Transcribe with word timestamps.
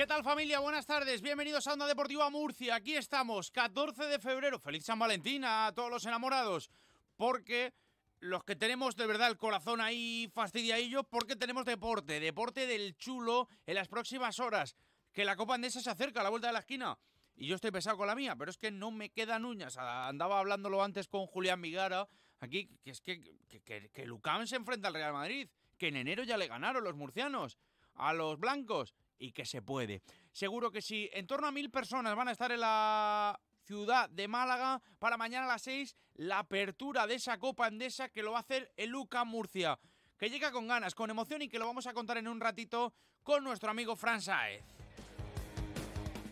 ¿Qué 0.00 0.06
tal 0.06 0.24
familia? 0.24 0.60
Buenas 0.60 0.86
tardes, 0.86 1.20
bienvenidos 1.20 1.66
a 1.66 1.74
Onda 1.74 1.86
Deportiva 1.86 2.30
Murcia. 2.30 2.74
Aquí 2.74 2.96
estamos, 2.96 3.50
14 3.50 4.06
de 4.06 4.18
febrero. 4.18 4.58
Feliz 4.58 4.82
San 4.86 4.98
Valentín 4.98 5.44
a 5.44 5.70
todos 5.74 5.90
los 5.90 6.06
enamorados, 6.06 6.70
porque 7.18 7.74
los 8.18 8.42
que 8.44 8.56
tenemos 8.56 8.96
de 8.96 9.06
verdad 9.06 9.28
el 9.28 9.36
corazón 9.36 9.82
ahí 9.82 10.30
fastidiadillo, 10.32 11.04
porque 11.04 11.36
tenemos 11.36 11.66
deporte, 11.66 12.18
deporte 12.18 12.66
del 12.66 12.96
chulo 12.96 13.46
en 13.66 13.74
las 13.74 13.88
próximas 13.88 14.40
horas. 14.40 14.74
Que 15.12 15.26
la 15.26 15.36
Copa 15.36 15.56
Andesa 15.56 15.82
se 15.82 15.90
acerca 15.90 16.20
a 16.20 16.22
la 16.22 16.30
vuelta 16.30 16.46
de 16.46 16.54
la 16.54 16.60
esquina. 16.60 16.98
Y 17.36 17.46
yo 17.46 17.56
estoy 17.56 17.70
pesado 17.70 17.98
con 17.98 18.06
la 18.06 18.14
mía, 18.14 18.34
pero 18.36 18.50
es 18.50 18.56
que 18.56 18.70
no 18.70 18.90
me 18.90 19.10
quedan 19.10 19.44
uñas. 19.44 19.76
Andaba 19.76 20.38
hablándolo 20.38 20.82
antes 20.82 21.08
con 21.08 21.26
Julián 21.26 21.60
Vigara, 21.60 22.08
aquí, 22.38 22.70
que 22.82 22.92
es 22.92 23.02
que, 23.02 23.20
que, 23.50 23.90
que 23.90 24.06
Lucán 24.06 24.46
se 24.46 24.56
enfrenta 24.56 24.88
al 24.88 24.94
Real 24.94 25.12
Madrid, 25.12 25.50
que 25.76 25.88
en 25.88 25.96
enero 25.96 26.24
ya 26.24 26.38
le 26.38 26.48
ganaron 26.48 26.84
los 26.84 26.96
murcianos 26.96 27.58
a 27.96 28.14
los 28.14 28.38
blancos 28.38 28.94
y 29.20 29.30
que 29.30 29.44
se 29.44 29.62
puede. 29.62 30.02
Seguro 30.32 30.72
que 30.72 30.82
sí. 30.82 31.08
En 31.12 31.26
torno 31.26 31.46
a 31.46 31.52
mil 31.52 31.70
personas 31.70 32.16
van 32.16 32.28
a 32.28 32.32
estar 32.32 32.50
en 32.50 32.60
la 32.60 33.38
ciudad 33.64 34.10
de 34.10 34.26
Málaga 34.26 34.82
para 34.98 35.16
mañana 35.16 35.44
a 35.44 35.48
las 35.48 35.62
seis 35.62 35.94
la 36.14 36.40
apertura 36.40 37.06
de 37.06 37.14
esa 37.14 37.38
Copa 37.38 37.68
Endesa 37.68 38.08
que 38.08 38.22
lo 38.22 38.32
va 38.32 38.38
a 38.38 38.40
hacer 38.40 38.72
el 38.76 38.90
Luca 38.90 39.24
Murcia. 39.24 39.78
Que 40.18 40.28
llega 40.28 40.50
con 40.50 40.66
ganas, 40.66 40.94
con 40.94 41.08
emoción 41.08 41.42
y 41.42 41.48
que 41.48 41.58
lo 41.58 41.66
vamos 41.66 41.86
a 41.86 41.92
contar 41.92 42.18
en 42.18 42.28
un 42.28 42.40
ratito 42.40 42.92
con 43.22 43.44
nuestro 43.44 43.70
amigo 43.70 43.94
Fran 43.94 44.20
Saez. 44.20 44.64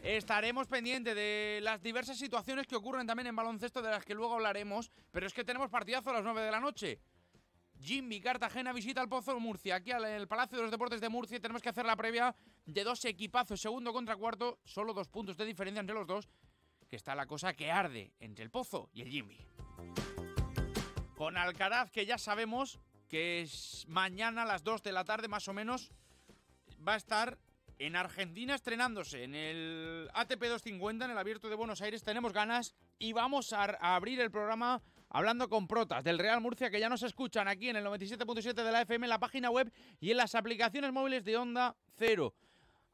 Estaremos 0.02 0.66
pendientes 0.66 1.14
de 1.14 1.60
las 1.62 1.82
diversas 1.82 2.18
situaciones 2.18 2.66
que 2.66 2.76
ocurren 2.76 3.06
también 3.06 3.26
en 3.26 3.36
baloncesto 3.36 3.82
de 3.82 3.90
las 3.90 4.04
que 4.04 4.14
luego 4.14 4.34
hablaremos, 4.34 4.90
pero 5.10 5.26
es 5.26 5.34
que 5.34 5.44
tenemos 5.44 5.70
partidazo 5.70 6.10
a 6.10 6.14
las 6.14 6.24
9 6.24 6.40
de 6.40 6.50
la 6.50 6.60
noche. 6.60 7.00
Jimmy 7.80 8.20
Cartagena 8.20 8.72
visita 8.72 9.00
al 9.00 9.08
Pozo 9.08 9.38
Murcia. 9.38 9.76
Aquí 9.76 9.90
en 9.90 10.04
el 10.04 10.28
Palacio 10.28 10.58
de 10.58 10.62
los 10.62 10.70
Deportes 10.70 11.00
de 11.00 11.08
Murcia 11.08 11.40
tenemos 11.40 11.62
que 11.62 11.68
hacer 11.68 11.86
la 11.86 11.96
previa 11.96 12.34
de 12.66 12.84
dos 12.84 13.04
equipazos, 13.04 13.60
segundo 13.60 13.92
contra 13.92 14.16
cuarto, 14.16 14.58
solo 14.64 14.92
dos 14.92 15.08
puntos 15.08 15.36
de 15.36 15.44
diferencia 15.44 15.80
entre 15.80 15.94
los 15.94 16.06
dos, 16.06 16.28
que 16.88 16.96
está 16.96 17.14
la 17.14 17.26
cosa 17.26 17.54
que 17.54 17.70
arde 17.70 18.12
entre 18.20 18.44
el 18.44 18.50
Pozo 18.50 18.90
y 18.92 19.02
el 19.02 19.08
Jimmy. 19.08 19.38
Con 21.16 21.36
Alcaraz, 21.36 21.90
que 21.90 22.06
ya 22.06 22.18
sabemos 22.18 22.80
que 23.08 23.42
es 23.42 23.84
mañana 23.88 24.42
a 24.42 24.46
las 24.46 24.62
2 24.62 24.82
de 24.82 24.92
la 24.92 25.04
tarde 25.04 25.28
más 25.28 25.48
o 25.48 25.52
menos, 25.52 25.90
va 26.86 26.94
a 26.94 26.96
estar 26.96 27.38
en 27.78 27.96
Argentina 27.96 28.54
estrenándose 28.54 29.24
en 29.24 29.34
el 29.34 30.10
ATP 30.14 30.40
250, 30.40 31.04
en 31.04 31.10
el 31.12 31.18
Abierto 31.18 31.48
de 31.48 31.54
Buenos 31.54 31.80
Aires. 31.80 32.02
Tenemos 32.02 32.32
ganas 32.32 32.74
y 32.98 33.12
vamos 33.12 33.52
a, 33.52 33.64
abrir 33.94 34.20
el 34.20 34.30
programa 34.30 34.82
hablando 35.10 35.48
con 35.48 35.66
protas 35.66 36.04
del 36.04 36.18
Real 36.18 36.40
Murcia 36.40 36.70
que 36.70 36.80
ya 36.80 36.88
nos 36.88 37.02
escuchan 37.02 37.48
aquí 37.48 37.68
en 37.68 37.76
el 37.76 37.84
97.7 37.84 38.54
de 38.54 38.72
la 38.72 38.82
FM, 38.82 39.06
en 39.06 39.10
la 39.10 39.18
página 39.18 39.50
web 39.50 39.72
y 40.00 40.10
en 40.10 40.16
las 40.16 40.34
aplicaciones 40.34 40.92
móviles 40.92 41.24
de 41.24 41.36
Onda 41.36 41.76
Cero. 41.96 42.34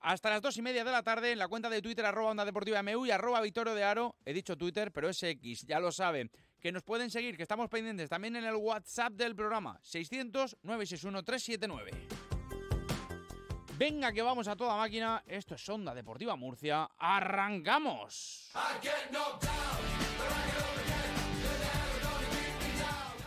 Hasta 0.00 0.28
las 0.28 0.42
dos 0.42 0.56
y 0.58 0.62
media 0.62 0.84
de 0.84 0.92
la 0.92 1.02
tarde 1.02 1.32
en 1.32 1.38
la 1.38 1.48
cuenta 1.48 1.70
de 1.70 1.80
Twitter 1.80 2.04
arroba 2.04 2.30
Onda 2.30 2.44
Deportiva 2.44 2.82
MU 2.82 3.06
y 3.06 3.10
arroba 3.10 3.40
Vitorio 3.40 3.74
de 3.74 3.84
Aro. 3.84 4.16
He 4.24 4.34
dicho 4.34 4.56
Twitter, 4.56 4.92
pero 4.92 5.08
es 5.08 5.22
X, 5.22 5.64
ya 5.66 5.80
lo 5.80 5.90
saben. 5.92 6.30
Que 6.60 6.72
nos 6.72 6.82
pueden 6.82 7.10
seguir, 7.10 7.36
que 7.36 7.42
estamos 7.42 7.70
pendientes 7.70 8.10
también 8.10 8.36
en 8.36 8.44
el 8.44 8.56
WhatsApp 8.56 9.14
del 9.14 9.34
programa 9.34 9.78
600 9.82 10.58
961 10.62 11.22
379. 11.22 12.24
Venga 13.76 14.12
que 14.12 14.22
vamos 14.22 14.46
a 14.46 14.54
toda 14.54 14.76
máquina, 14.76 15.24
esto 15.26 15.56
es 15.56 15.68
Onda 15.68 15.94
Deportiva 15.94 16.36
Murcia, 16.36 16.88
¡arrancamos! 16.96 18.52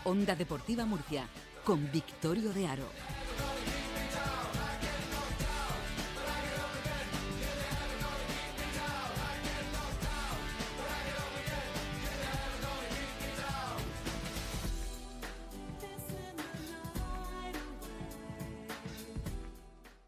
Onda 0.08 0.38
Deportiva 0.38 0.86
Murcia, 0.86 1.28
con 1.66 1.92
Victorio 1.92 2.54
de 2.54 2.66
Aro. 2.66 2.90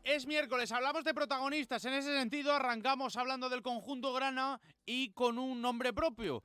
Es 0.01 0.25
miércoles, 0.25 0.71
hablamos 0.71 1.03
de 1.03 1.13
protagonistas. 1.13 1.83
En 1.83 1.93
ese 1.93 2.17
sentido, 2.17 2.53
arrancamos 2.53 3.17
hablando 3.17 3.49
del 3.49 3.61
conjunto 3.61 4.13
Grana 4.13 4.61
y 4.85 5.11
con 5.11 5.37
un 5.37 5.61
nombre 5.61 5.91
propio. 5.91 6.41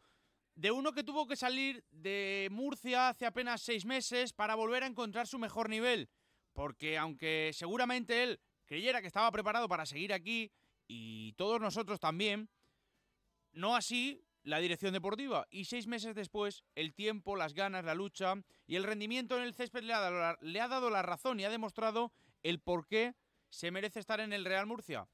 De 0.55 0.71
uno 0.71 0.93
que 0.93 1.03
tuvo 1.03 1.27
que 1.27 1.37
salir 1.37 1.85
de 1.91 2.49
Murcia 2.51 3.09
hace 3.09 3.27
apenas 3.27 3.63
seis 3.63 3.85
meses 3.85 4.33
para 4.33 4.55
volver 4.55 4.85
a 4.85 4.87
encontrar 4.87 5.27
su 5.27 5.39
mejor 5.39 5.69
nivel. 5.69 6.09
Porque 6.53 6.97
aunque 6.97 7.51
seguramente 7.53 8.23
él 8.23 8.41
creyera 8.65 9.01
que 9.01 9.09
estaba 9.09 9.31
preparado 9.33 9.69
para 9.69 9.85
seguir 9.85 10.13
aquí, 10.13 10.53
y 10.87 11.33
todos 11.33 11.61
nosotros 11.61 12.01
también, 12.01 12.49
no 13.53 13.75
así 13.77 14.25
la 14.43 14.59
dirección 14.59 14.93
deportiva. 14.93 15.47
Y 15.51 15.65
seis 15.65 15.87
meses 15.87 16.15
después, 16.15 16.65
el 16.75 16.95
tiempo, 16.95 17.37
las 17.37 17.55
ganas, 17.55 17.85
la 17.85 17.95
lucha 17.95 18.35
y 18.67 18.77
el 18.77 18.85
rendimiento 18.85 19.37
en 19.37 19.45
el 19.45 19.55
césped 19.55 19.83
le 19.83 19.95
ha 19.95 20.69
dado 20.69 20.91
la, 20.91 21.03
razón 21.03 21.41
y 21.41 21.45
ha 21.45 21.51
demostrado 21.51 22.13
el 22.43 22.61
por 22.61 22.87
qué 22.87 23.15
se 23.49 23.71
merece 23.71 24.01
estar 24.01 24.21
en 24.21 24.33
el 24.33 24.45
Real 24.45 24.67
Murcia. 24.67 25.09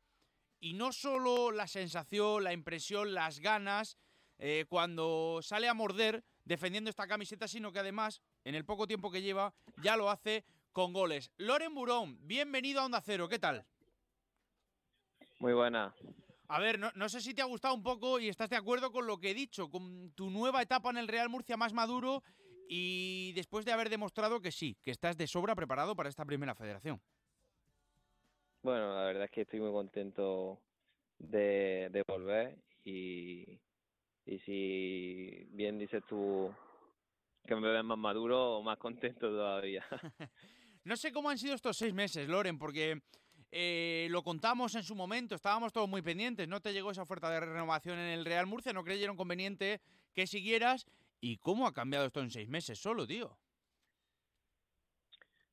Y 0.58 0.74
no 0.74 0.92
solo 0.92 1.52
la 1.52 1.66
sensación, 1.66 2.44
la 2.44 2.52
impresión, 2.52 3.14
las 3.14 3.38
ganas, 3.38 3.96
eh, 4.40 4.64
cuando 4.68 5.38
sale 5.42 5.68
a 5.68 5.74
morder 5.74 6.24
defendiendo 6.44 6.90
esta 6.90 7.06
camiseta, 7.06 7.46
sino 7.46 7.72
que 7.72 7.78
además, 7.78 8.20
en 8.44 8.56
el 8.56 8.64
poco 8.64 8.86
tiempo 8.86 9.10
que 9.10 9.22
lleva, 9.22 9.54
ya 9.82 9.96
lo 9.96 10.10
hace 10.10 10.44
con 10.72 10.92
goles. 10.92 11.30
Loren 11.36 11.74
Burón, 11.74 12.18
bienvenido 12.26 12.80
a 12.80 12.86
Onda 12.86 13.00
Cero, 13.00 13.28
¿qué 13.28 13.38
tal? 13.38 13.64
Muy 15.38 15.52
buena. 15.52 15.94
A 16.48 16.58
ver, 16.58 16.78
no, 16.78 16.90
no, 16.96 17.08
sé 17.08 17.20
si 17.20 17.34
te 17.34 17.42
ha 17.42 17.44
gustado 17.44 17.74
un 17.74 17.82
poco 17.82 18.18
y 18.18 18.28
estás 18.28 18.50
de 18.50 18.56
acuerdo 18.56 18.90
con 18.90 19.06
lo 19.06 19.20
que 19.20 19.30
he 19.30 19.34
dicho, 19.34 19.70
con 19.70 20.10
tu 20.12 20.30
nueva 20.30 20.62
etapa 20.62 20.90
en 20.90 20.96
el 20.96 21.06
Real 21.06 21.28
Murcia 21.28 21.56
más 21.56 21.72
maduro 21.72 22.24
y 22.72 23.32
después 23.32 23.64
de 23.64 23.72
haber 23.72 23.90
demostrado 23.90 24.40
que 24.40 24.52
sí, 24.52 24.76
que 24.82 24.90
estás 24.90 25.16
de 25.16 25.26
sobra 25.26 25.54
preparado 25.54 25.94
para 25.96 26.08
esta 26.08 26.24
primera 26.24 26.54
federación. 26.54 27.00
Bueno, 28.62 28.94
la 28.94 29.04
verdad 29.04 29.24
es 29.24 29.30
que 29.30 29.40
estoy 29.42 29.60
muy 29.60 29.72
contento 29.72 30.60
de, 31.18 32.04
volver 32.06 32.56
y, 32.84 33.58
y 34.30 34.38
si 34.38 35.44
bien 35.50 35.76
dices 35.76 36.04
tú 36.08 36.54
que 37.44 37.56
me 37.56 37.68
ves 37.68 37.82
más 37.82 37.98
maduro, 37.98 38.62
más 38.62 38.78
contento 38.78 39.28
todavía. 39.28 39.84
no 40.84 40.96
sé 40.96 41.12
cómo 41.12 41.30
han 41.30 41.38
sido 41.38 41.56
estos 41.56 41.76
seis 41.76 41.92
meses, 41.92 42.28
Loren, 42.28 42.56
porque 42.56 43.02
eh, 43.50 44.06
lo 44.10 44.22
contamos 44.22 44.76
en 44.76 44.84
su 44.84 44.94
momento, 44.94 45.34
estábamos 45.34 45.72
todos 45.72 45.88
muy 45.88 46.00
pendientes, 46.00 46.46
no 46.46 46.60
te 46.60 46.72
llegó 46.72 46.92
esa 46.92 47.02
oferta 47.02 47.28
de 47.28 47.40
renovación 47.40 47.98
en 47.98 48.06
el 48.06 48.24
Real 48.24 48.46
Murcia, 48.46 48.72
no 48.72 48.84
creyeron 48.84 49.16
conveniente 49.16 49.80
que 50.14 50.28
siguieras. 50.28 50.86
¿Y 51.20 51.38
cómo 51.38 51.66
ha 51.66 51.74
cambiado 51.74 52.06
esto 52.06 52.20
en 52.20 52.30
seis 52.30 52.48
meses 52.48 52.78
solo, 52.78 53.08
tío? 53.08 53.36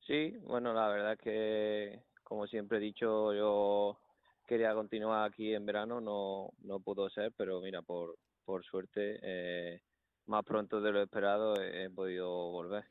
Sí, 0.06 0.36
bueno, 0.42 0.72
la 0.72 0.88
verdad 0.88 1.12
es 1.14 1.18
que 1.18 2.02
como 2.22 2.46
siempre 2.46 2.78
he 2.78 2.80
dicho, 2.80 3.34
yo 3.34 3.98
quería 4.46 4.72
continuar 4.72 5.28
aquí 5.28 5.52
en 5.52 5.66
verano, 5.66 6.00
no, 6.00 6.52
no 6.60 6.78
pudo 6.78 7.10
ser, 7.10 7.32
pero 7.36 7.60
mira, 7.60 7.82
por, 7.82 8.16
por 8.48 8.64
suerte, 8.64 9.18
eh, 9.20 9.82
más 10.24 10.42
pronto 10.42 10.80
de 10.80 10.90
lo 10.90 11.02
esperado 11.02 11.60
he, 11.60 11.90
podido 11.90 12.30
volver. 12.50 12.82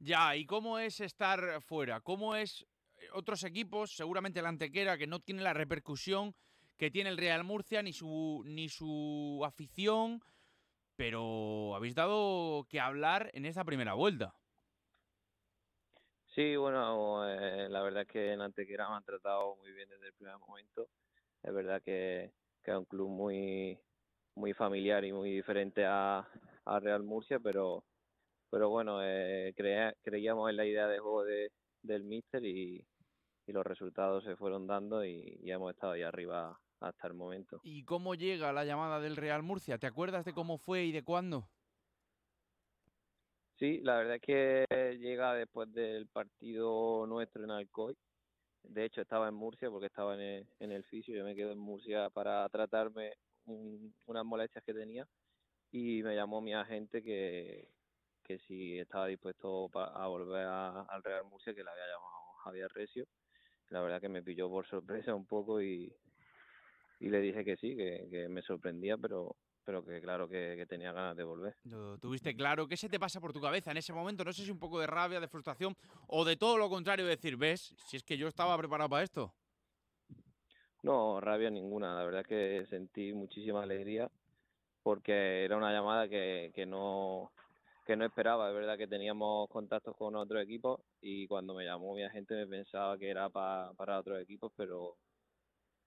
Ya, 0.00 0.34
¿y 0.34 0.44
cómo 0.44 0.80
es 0.80 0.98
estar 0.98 1.62
fuera? 1.62 2.00
¿Cómo 2.00 2.34
es 2.34 2.66
eh, 2.96 3.06
otros 3.12 3.44
equipos, 3.44 3.94
seguramente 3.94 4.42
la 4.42 4.48
Antequera, 4.48 4.98
que 4.98 5.06
no 5.06 5.20
tiene 5.20 5.42
la 5.42 5.52
repercusión 5.52 6.34
que 6.76 6.90
tiene 6.90 7.10
el 7.10 7.16
Real 7.16 7.44
Murcia, 7.44 7.80
ni 7.80 7.92
su, 7.92 8.42
ni 8.44 8.68
su 8.68 9.40
afición, 9.44 10.20
pero 10.96 11.76
habéis 11.76 11.94
dado 11.94 12.66
que 12.68 12.80
hablar 12.80 13.30
en 13.34 13.46
esta 13.46 13.62
primera 13.62 13.94
vuelta? 13.94 14.34
Sí, 16.26 16.56
bueno, 16.56 17.24
eh, 17.24 17.68
la 17.68 17.82
verdad 17.82 18.02
es 18.02 18.08
que 18.08 18.32
en 18.32 18.40
Antequera 18.40 18.88
me 18.88 18.96
han 18.96 19.04
tratado 19.04 19.54
muy 19.58 19.70
bien 19.70 19.88
desde 19.88 20.08
el 20.08 20.14
primer 20.14 20.38
momento. 20.38 20.88
Es 21.44 21.54
verdad 21.54 21.80
que, 21.82 22.32
que 22.64 22.72
es 22.72 22.76
un 22.76 22.84
club 22.84 23.08
muy 23.08 23.78
muy 24.38 24.54
familiar 24.54 25.04
y 25.04 25.12
muy 25.12 25.30
diferente 25.32 25.84
a, 25.84 26.26
a 26.64 26.80
Real 26.80 27.02
Murcia, 27.02 27.40
pero 27.40 27.84
pero 28.50 28.70
bueno, 28.70 29.00
eh, 29.04 29.52
creíamos 29.54 30.48
en 30.48 30.56
la 30.56 30.64
idea 30.64 30.86
de 30.86 30.98
juego 31.00 31.24
de, 31.24 31.50
del 31.82 32.04
míster 32.04 32.42
y, 32.46 32.82
y 33.46 33.52
los 33.52 33.64
resultados 33.66 34.24
se 34.24 34.36
fueron 34.36 34.66
dando 34.66 35.04
y, 35.04 35.38
y 35.42 35.50
hemos 35.50 35.72
estado 35.74 35.92
ahí 35.92 36.02
arriba 36.02 36.58
hasta 36.80 37.08
el 37.08 37.14
momento. 37.14 37.60
¿Y 37.62 37.84
cómo 37.84 38.14
llega 38.14 38.52
la 38.54 38.64
llamada 38.64 39.00
del 39.00 39.16
Real 39.16 39.42
Murcia? 39.42 39.76
¿Te 39.76 39.86
acuerdas 39.86 40.24
de 40.24 40.32
cómo 40.32 40.56
fue 40.56 40.84
y 40.84 40.92
de 40.92 41.02
cuándo? 41.02 41.50
Sí, 43.58 43.80
la 43.82 43.96
verdad 43.98 44.14
es 44.14 44.22
que 44.22 44.64
llega 44.98 45.34
después 45.34 45.70
del 45.74 46.06
partido 46.06 47.06
nuestro 47.06 47.44
en 47.44 47.50
Alcoy. 47.50 47.98
De 48.62 48.84
hecho, 48.84 49.00
estaba 49.00 49.28
en 49.28 49.34
Murcia 49.34 49.68
porque 49.68 49.86
estaba 49.86 50.14
en 50.14 50.20
el, 50.20 50.46
en 50.60 50.72
el 50.72 50.84
fisio. 50.84 51.16
Yo 51.16 51.24
me 51.24 51.34
quedo 51.34 51.52
en 51.52 51.58
Murcia 51.58 52.08
para 52.10 52.48
tratarme 52.48 53.14
unas 53.48 54.24
molestias 54.24 54.64
que 54.64 54.74
tenía 54.74 55.06
y 55.70 56.02
me 56.02 56.14
llamó 56.14 56.40
mi 56.40 56.54
agente 56.54 57.02
que, 57.02 57.68
que 58.24 58.38
si 58.40 58.78
estaba 58.78 59.06
dispuesto 59.06 59.70
a 59.74 60.06
volver 60.06 60.46
al 60.46 61.02
Real 61.02 61.24
Murcia, 61.24 61.54
que 61.54 61.64
le 61.64 61.70
había 61.70 61.86
llamado 61.86 62.32
Javier 62.44 62.70
Recio. 62.74 63.06
La 63.70 63.80
verdad 63.82 64.00
que 64.00 64.08
me 64.08 64.22
pilló 64.22 64.48
por 64.48 64.66
sorpresa 64.66 65.14
un 65.14 65.26
poco 65.26 65.60
y, 65.60 65.92
y 67.00 67.08
le 67.08 67.20
dije 67.20 67.44
que 67.44 67.56
sí, 67.56 67.76
que, 67.76 68.26
me 68.28 68.42
sorprendía, 68.42 68.96
pero, 68.96 69.36
pero 69.64 69.84
que 69.84 70.00
claro 70.00 70.28
que, 70.28 70.64
tenía 70.68 70.92
ganas 70.92 71.16
de 71.16 71.24
volver. 71.24 71.54
Tuviste 72.00 72.34
claro. 72.34 72.66
¿Qué 72.66 72.76
se 72.76 72.88
te 72.88 72.98
pasa 72.98 73.20
por 73.20 73.32
tu 73.32 73.40
cabeza 73.40 73.70
en 73.70 73.76
ese 73.76 73.92
momento? 73.92 74.24
No 74.24 74.32
sé 74.32 74.44
si 74.44 74.50
un 74.50 74.58
poco 74.58 74.80
de 74.80 74.86
rabia, 74.86 75.20
de 75.20 75.28
frustración 75.28 75.76
o 76.06 76.24
de 76.24 76.36
todo 76.36 76.56
lo 76.56 76.68
contrario, 76.68 77.06
decir, 77.06 77.36
ves, 77.36 77.74
si 77.86 77.96
es 77.96 78.04
que 78.04 78.16
yo 78.16 78.28
estaba 78.28 78.56
preparado 78.56 78.88
para 78.88 79.04
esto. 79.04 79.34
No, 80.82 81.20
rabia 81.20 81.50
ninguna. 81.50 81.94
La 81.94 82.04
verdad 82.04 82.20
es 82.22 82.26
que 82.26 82.66
sentí 82.68 83.12
muchísima 83.12 83.62
alegría 83.62 84.10
porque 84.82 85.44
era 85.44 85.56
una 85.56 85.72
llamada 85.72 86.08
que, 86.08 86.52
que 86.54 86.66
no 86.66 87.32
que 87.88 87.96
no 87.96 88.04
esperaba, 88.04 88.50
es 88.50 88.54
verdad 88.54 88.76
que 88.76 88.86
teníamos 88.86 89.48
contactos 89.48 89.96
con 89.96 90.14
otros 90.14 90.42
equipos 90.42 90.78
y 91.00 91.26
cuando 91.26 91.54
me 91.54 91.64
llamó 91.64 91.94
mi 91.94 92.02
agente 92.04 92.34
me 92.34 92.46
pensaba 92.46 92.98
que 92.98 93.08
era 93.08 93.30
para 93.30 93.98
otros 93.98 94.20
equipos, 94.20 94.52
pero 94.54 94.98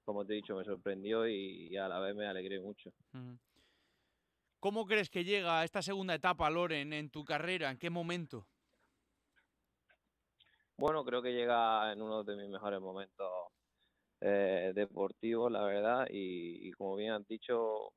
como 0.04 0.26
te 0.26 0.34
he 0.34 0.38
dicho, 0.38 0.56
me 0.56 0.64
sorprendió 0.64 1.28
y, 1.28 1.78
a 1.78 1.88
la 1.88 2.00
vez 2.00 2.16
me 2.16 2.26
alegré 2.26 2.60
mucho. 2.60 2.92
¿Cómo 4.60 4.88
crees 4.88 5.12
que 5.12 5.24
llega 5.24 5.64
esta 5.64 5.84
segunda 5.84 6.16
etapa, 6.16 6.50
Loren, 6.50 6.92
en 6.92 7.12
tu 7.12 7.24
carrera? 7.24 7.70
¿En 7.70 7.78
qué 7.78 7.92
momento? 7.92 8.48
Bueno, 10.76 11.06
creo 11.06 11.22
que 11.22 11.34
llega 11.34 11.92
en 11.92 12.02
uno 12.02 12.24
de 12.24 12.36
mis 12.36 12.50
mejores 12.50 12.82
momentos 12.82 13.30
eh, 14.22 14.74
la 15.50 15.64
verdad, 15.64 16.08
y, 16.10 16.72
como 16.74 16.96
bien 16.96 17.12
has 17.12 17.28
dicho, 17.28 17.94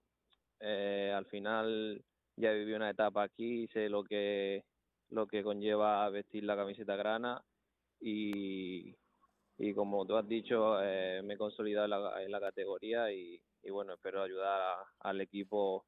eh, 0.60 1.12
al 1.14 1.26
final 1.26 2.02
ya 2.36 2.52
viví 2.52 2.72
una 2.72 2.90
etapa 2.90 3.22
aquí, 3.22 3.68
sé 3.68 3.88
lo 3.88 4.02
que 4.04 4.64
lo 5.10 5.26
que 5.26 5.42
conlleva 5.42 6.08
vestir 6.10 6.44
la 6.44 6.56
camiseta 6.56 6.96
grana 6.96 7.40
y, 8.00 8.96
y 9.58 9.74
como 9.74 10.04
tú 10.04 10.16
has 10.16 10.28
dicho, 10.28 10.82
eh, 10.82 11.22
me 11.22 11.34
he 11.34 11.38
consolidado 11.38 12.18
en 12.18 12.30
la, 12.30 12.40
categoría 12.40 13.12
y, 13.12 13.40
bueno, 13.70 13.94
espero 13.94 14.22
ayudar 14.22 14.78
al 15.00 15.20
equipo 15.20 15.86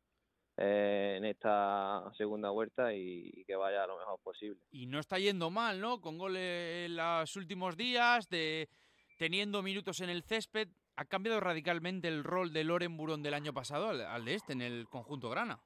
eh, 0.56 1.14
en 1.18 1.24
esta 1.24 2.04
segunda 2.16 2.50
vuelta 2.50 2.94
y, 2.94 3.44
que 3.46 3.56
vaya 3.56 3.86
lo 3.86 3.98
mejor 3.98 4.20
posible. 4.22 4.60
Y 4.70 4.86
no 4.86 5.00
está 5.00 5.18
yendo 5.18 5.50
mal, 5.50 5.80
¿no? 5.80 6.00
Con 6.00 6.16
goles 6.16 6.86
en 6.86 6.96
los 6.96 7.34
últimos 7.36 7.76
días, 7.76 8.28
de 8.28 8.68
teniendo 9.16 9.62
minutos 9.62 10.00
en 10.00 10.10
el 10.10 10.22
césped, 10.22 10.68
ha 10.96 11.04
cambiado 11.04 11.40
radicalmente 11.40 12.08
el 12.08 12.24
rol 12.24 12.52
de 12.52 12.64
Loren 12.64 12.96
Burón 12.96 13.22
del 13.22 13.34
año 13.34 13.52
pasado 13.52 13.88
al, 13.88 14.24
de 14.24 14.34
este 14.34 14.52
en 14.52 14.62
el 14.62 14.88
conjunto 14.88 15.28
Grana. 15.28 15.60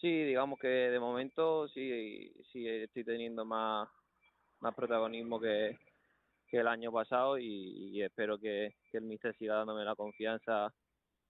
Sí, 0.00 0.24
digamos 0.24 0.58
que 0.58 0.68
de 0.68 1.00
momento 1.00 1.68
sí, 1.68 2.32
sí 2.50 2.66
estoy 2.66 3.04
teniendo 3.04 3.44
más 3.44 3.88
más 4.60 4.74
protagonismo 4.74 5.40
que, 5.40 5.78
el 6.52 6.66
año 6.66 6.90
pasado 6.90 7.38
y, 7.38 8.02
espero 8.02 8.38
que, 8.38 8.74
el 8.92 9.02
míster 9.02 9.36
siga 9.36 9.56
dándome 9.56 9.84
la 9.84 9.94
confianza 9.94 10.74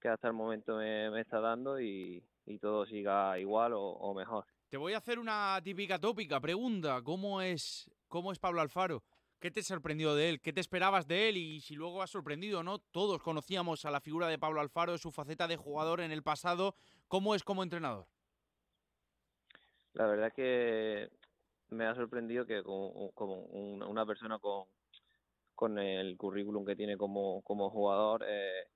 que 0.01 0.09
hasta 0.09 0.29
el 0.29 0.35
momento 0.35 0.77
me, 0.77 1.21
está 1.21 1.41
dando 1.41 1.81
y, 1.81 2.25
todo 2.61 2.85
siga 2.87 3.39
igual 3.39 3.73
o, 3.75 4.15
mejor. 4.15 4.45
Te 4.69 4.77
voy 4.77 4.95
a 4.95 4.99
hacer 4.99 5.19
una 5.19 5.61
típica 5.63 5.99
tópica 5.99 6.41
pregunta. 6.41 7.01
¿Cómo 7.03 7.41
es, 7.41 7.89
¿Cómo 8.09 8.33
es 8.33 8.39
Pablo 8.39 8.61
Alfaro? 8.61 9.05
¿Qué 9.41 9.51
te 9.51 9.63
sorprendió 9.63 10.15
de 10.15 10.29
él? 10.29 10.41
¿Qué 10.43 10.53
te 10.53 10.61
esperabas 10.61 11.09
de 11.09 11.31
él? 11.31 11.39
Y 11.39 11.63
si 11.63 11.75
luego 11.75 12.03
has 12.03 12.11
sorprendido 12.11 12.61
o 12.61 12.63
no, 12.63 12.79
todos 12.79 13.23
conocíamos 13.23 13.87
a 13.87 13.91
la 13.91 14.03
figura 14.03 14.29
de 14.29 14.39
Pablo 14.39 14.61
Alfaro, 14.61 14.99
su 14.99 15.11
faceta 15.11 15.49
de 15.49 15.57
jugador 15.57 16.03
en 16.03 16.13
el 16.13 16.23
pasado. 16.23 16.75
¿Cómo 17.09 17.35
es 17.35 17.43
como 17.43 17.63
entrenador? 17.63 18.07
La 19.95 20.07
verdad 20.07 20.31
que 20.35 21.09
me 21.71 21.87
ha 21.87 21.95
sorprendido 21.95 22.45
que 22.45 22.63
como, 22.63 23.11
una 23.47 24.05
persona 24.05 24.39
con, 24.39 24.67
con 25.55 25.79
el 25.79 26.19
currículum 26.19 26.67
que 26.67 26.77
tiene 26.77 26.99
como, 26.99 27.41
como 27.41 27.71
jugador 27.71 28.27
eh, 28.29 28.67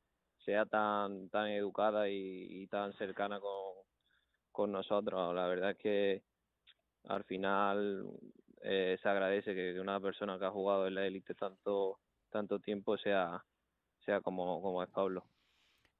sea 0.46 0.64
tan 0.64 1.28
tan 1.28 1.48
educada 1.48 2.08
y, 2.08 2.66
tan 2.68 2.94
cercana 2.94 3.38
con, 3.38 3.74
con, 4.50 4.72
nosotros. 4.72 5.34
La 5.34 5.46
verdad 5.46 5.72
es 5.72 5.76
que 5.76 6.22
al 7.06 7.24
final 7.24 8.08
eh, 8.64 8.98
se 9.00 9.08
agradece 9.08 9.54
que 9.54 9.78
una 9.78 10.00
persona 10.00 10.38
que 10.38 10.46
ha 10.46 10.50
jugado 10.50 10.86
en 10.86 10.94
la 10.94 11.06
élite 11.06 11.34
tanto 11.34 12.00
tanto 12.30 12.58
tiempo 12.58 12.98
sea 12.98 13.44
sea 14.04 14.20
como, 14.20 14.60
como 14.60 14.82
es 14.82 14.90
Pablo. 14.90 15.24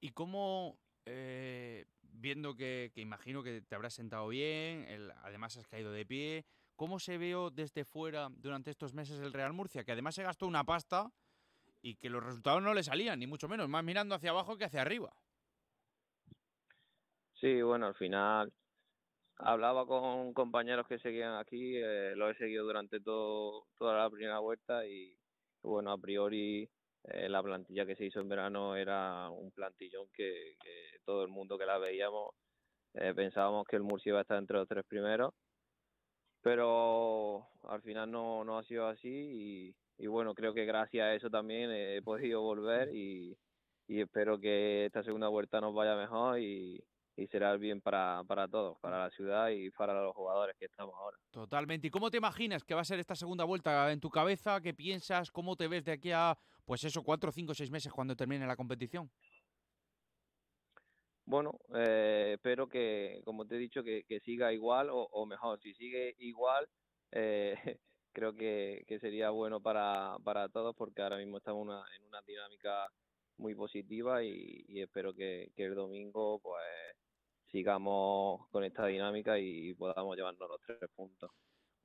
¿Y 0.01 0.09
cómo, 0.11 0.77
eh, 1.05 1.85
viendo 2.01 2.55
que, 2.55 2.91
que, 2.93 3.01
imagino 3.01 3.41
que 3.41 3.61
te 3.61 3.75
habrás 3.75 3.93
sentado 3.93 4.27
bien, 4.27 4.85
además 5.23 5.57
has 5.57 5.67
caído 5.67 5.91
de 5.91 6.05
pie, 6.05 6.45
¿Cómo 6.75 6.99
se 6.99 7.17
vio 7.17 7.51
desde 7.51 7.85
fuera 7.85 8.27
durante 8.29 8.69
estos 8.69 8.93
meses 8.93 9.19
el 9.21 9.31
Real 9.31 9.53
Murcia? 9.53 9.85
Que 9.85 9.93
además 9.93 10.15
se 10.15 10.23
gastó 10.23 10.45
una 10.45 10.65
pasta 10.65 11.09
y 11.81 11.95
que 11.95 12.09
los 12.09 12.21
resultados 12.21 12.61
no 12.61 12.73
le 12.73 12.83
salían, 12.83 13.19
ni 13.19 13.27
mucho 13.27 13.47
menos, 13.47 13.69
más 13.69 13.83
mirando 13.83 14.13
hacia 14.13 14.31
abajo 14.31 14.57
que 14.57 14.65
hacia 14.65 14.81
arriba. 14.81 15.15
Sí, 17.35 17.61
bueno, 17.61 17.87
al 17.87 17.95
final 17.95 18.51
hablaba 19.37 19.85
con 19.85 20.33
compañeros 20.33 20.87
que 20.87 20.99
seguían 20.99 21.35
aquí, 21.35 21.75
eh, 21.77 22.13
lo 22.15 22.29
he 22.29 22.35
seguido 22.35 22.65
durante 22.65 22.99
todo, 22.99 23.67
toda 23.77 23.97
la 23.97 24.09
primera 24.09 24.39
vuelta 24.39 24.85
y 24.85 25.17
bueno, 25.61 25.91
a 25.91 25.97
priori 25.97 26.69
eh, 27.03 27.29
la 27.29 27.43
plantilla 27.43 27.85
que 27.85 27.95
se 27.95 28.05
hizo 28.05 28.21
en 28.21 28.29
verano 28.29 28.75
era 28.75 29.29
un 29.29 29.51
plantillón 29.51 30.07
que, 30.13 30.55
todo 31.05 31.23
el 31.23 31.29
mundo 31.29 31.57
que 31.57 31.65
la 31.65 31.77
veíamos 31.77 32.33
eh, 32.93 33.13
pensábamos 33.13 33.67
que 33.67 33.75
el 33.75 33.83
Murcia 33.83 34.09
iba 34.11 34.19
a 34.19 34.21
estar 34.21 34.37
entre 34.37 34.57
los 34.57 34.67
tres 34.67 34.83
primeros 34.87 35.33
pero 36.41 37.47
al 37.63 37.81
final 37.81 38.11
no, 38.11 38.43
no 38.43 38.59
ha 38.59 38.63
sido 38.63 38.87
así 38.87 39.73
y, 39.97 40.07
bueno, 40.07 40.35
creo 40.35 40.53
que 40.53 40.65
gracias 40.65 41.03
a 41.03 41.15
eso 41.15 41.29
también 41.29 41.71
he 41.71 42.01
podido 42.03 42.41
volver 42.41 42.93
y, 42.95 43.35
espero 43.87 44.39
que 44.39 44.85
esta 44.85 45.03
segunda 45.03 45.27
vuelta 45.27 45.59
nos 45.59 45.73
vaya 45.73 45.95
mejor 45.95 46.39
y, 46.39 46.83
será 47.27 47.51
el 47.51 47.59
bien 47.59 47.81
para, 47.81 48.23
para 48.27 48.47
todos, 48.47 48.77
para 48.79 48.99
la 48.99 49.09
ciudad 49.09 49.49
y 49.49 49.71
para 49.71 50.01
los 50.01 50.13
jugadores 50.15 50.55
que 50.57 50.65
estamos 50.65 50.93
ahora. 50.95 51.17
Totalmente. 51.31 51.87
¿Y 51.87 51.89
cómo 51.89 52.11
te 52.11 52.17
imaginas 52.17 52.63
que 52.63 52.75
va 52.75 52.81
a 52.81 52.85
ser 52.85 52.99
esta 52.99 53.15
segunda 53.15 53.43
vuelta 53.45 53.91
en 53.91 53.99
tu 53.99 54.09
cabeza? 54.09 54.61
¿Qué 54.61 54.73
piensas? 54.73 55.31
¿Cómo 55.31 55.55
te 55.55 55.67
ves 55.67 55.85
de 55.85 55.93
aquí 55.93 56.11
a, 56.11 56.37
pues 56.65 56.83
eso, 56.83 57.03
cuatro, 57.03 57.31
cinco, 57.31 57.53
seis 57.53 57.71
meses 57.71 57.91
cuando 57.91 58.15
termine 58.15 58.45
la 58.45 58.55
competición? 58.55 59.09
bueno, 61.25 61.59
eh, 61.73 62.33
espero 62.35 62.67
que, 62.67 63.21
como 63.25 63.45
te 63.47 63.55
he 63.55 63.57
dicho, 63.57 63.83
que, 63.83 64.05
siga 64.23 64.53
igual 64.53 64.89
o, 64.91 65.25
mejor. 65.25 65.59
Si 65.59 65.73
sigue 65.73 66.15
igual, 66.19 66.67
eh, 67.11 67.55
creo 68.13 68.35
que, 68.35 68.85
sería 69.01 69.31
bueno 69.31 69.61
para, 69.61 70.17
para 70.23 70.49
todos 70.49 70.75
porque 70.75 71.01
ahora 71.01 71.17
mismo 71.17 71.37
estamos 71.37 71.63
en 71.97 72.05
una 72.05 72.21
dinámica 72.27 72.87
muy 73.37 73.55
positiva 73.55 74.23
y, 74.23 74.65
espero 74.79 75.13
que, 75.13 75.51
que, 75.55 75.65
el 75.65 75.75
domingo 75.75 76.39
pues 76.39 76.63
sigamos 77.51 78.47
con 78.49 78.63
esta 78.63 78.85
dinámica 78.85 79.39
y 79.39 79.73
podamos 79.73 80.15
llevarnos 80.15 80.49
los 80.49 80.61
tres 80.61 80.89
puntos. 80.95 81.31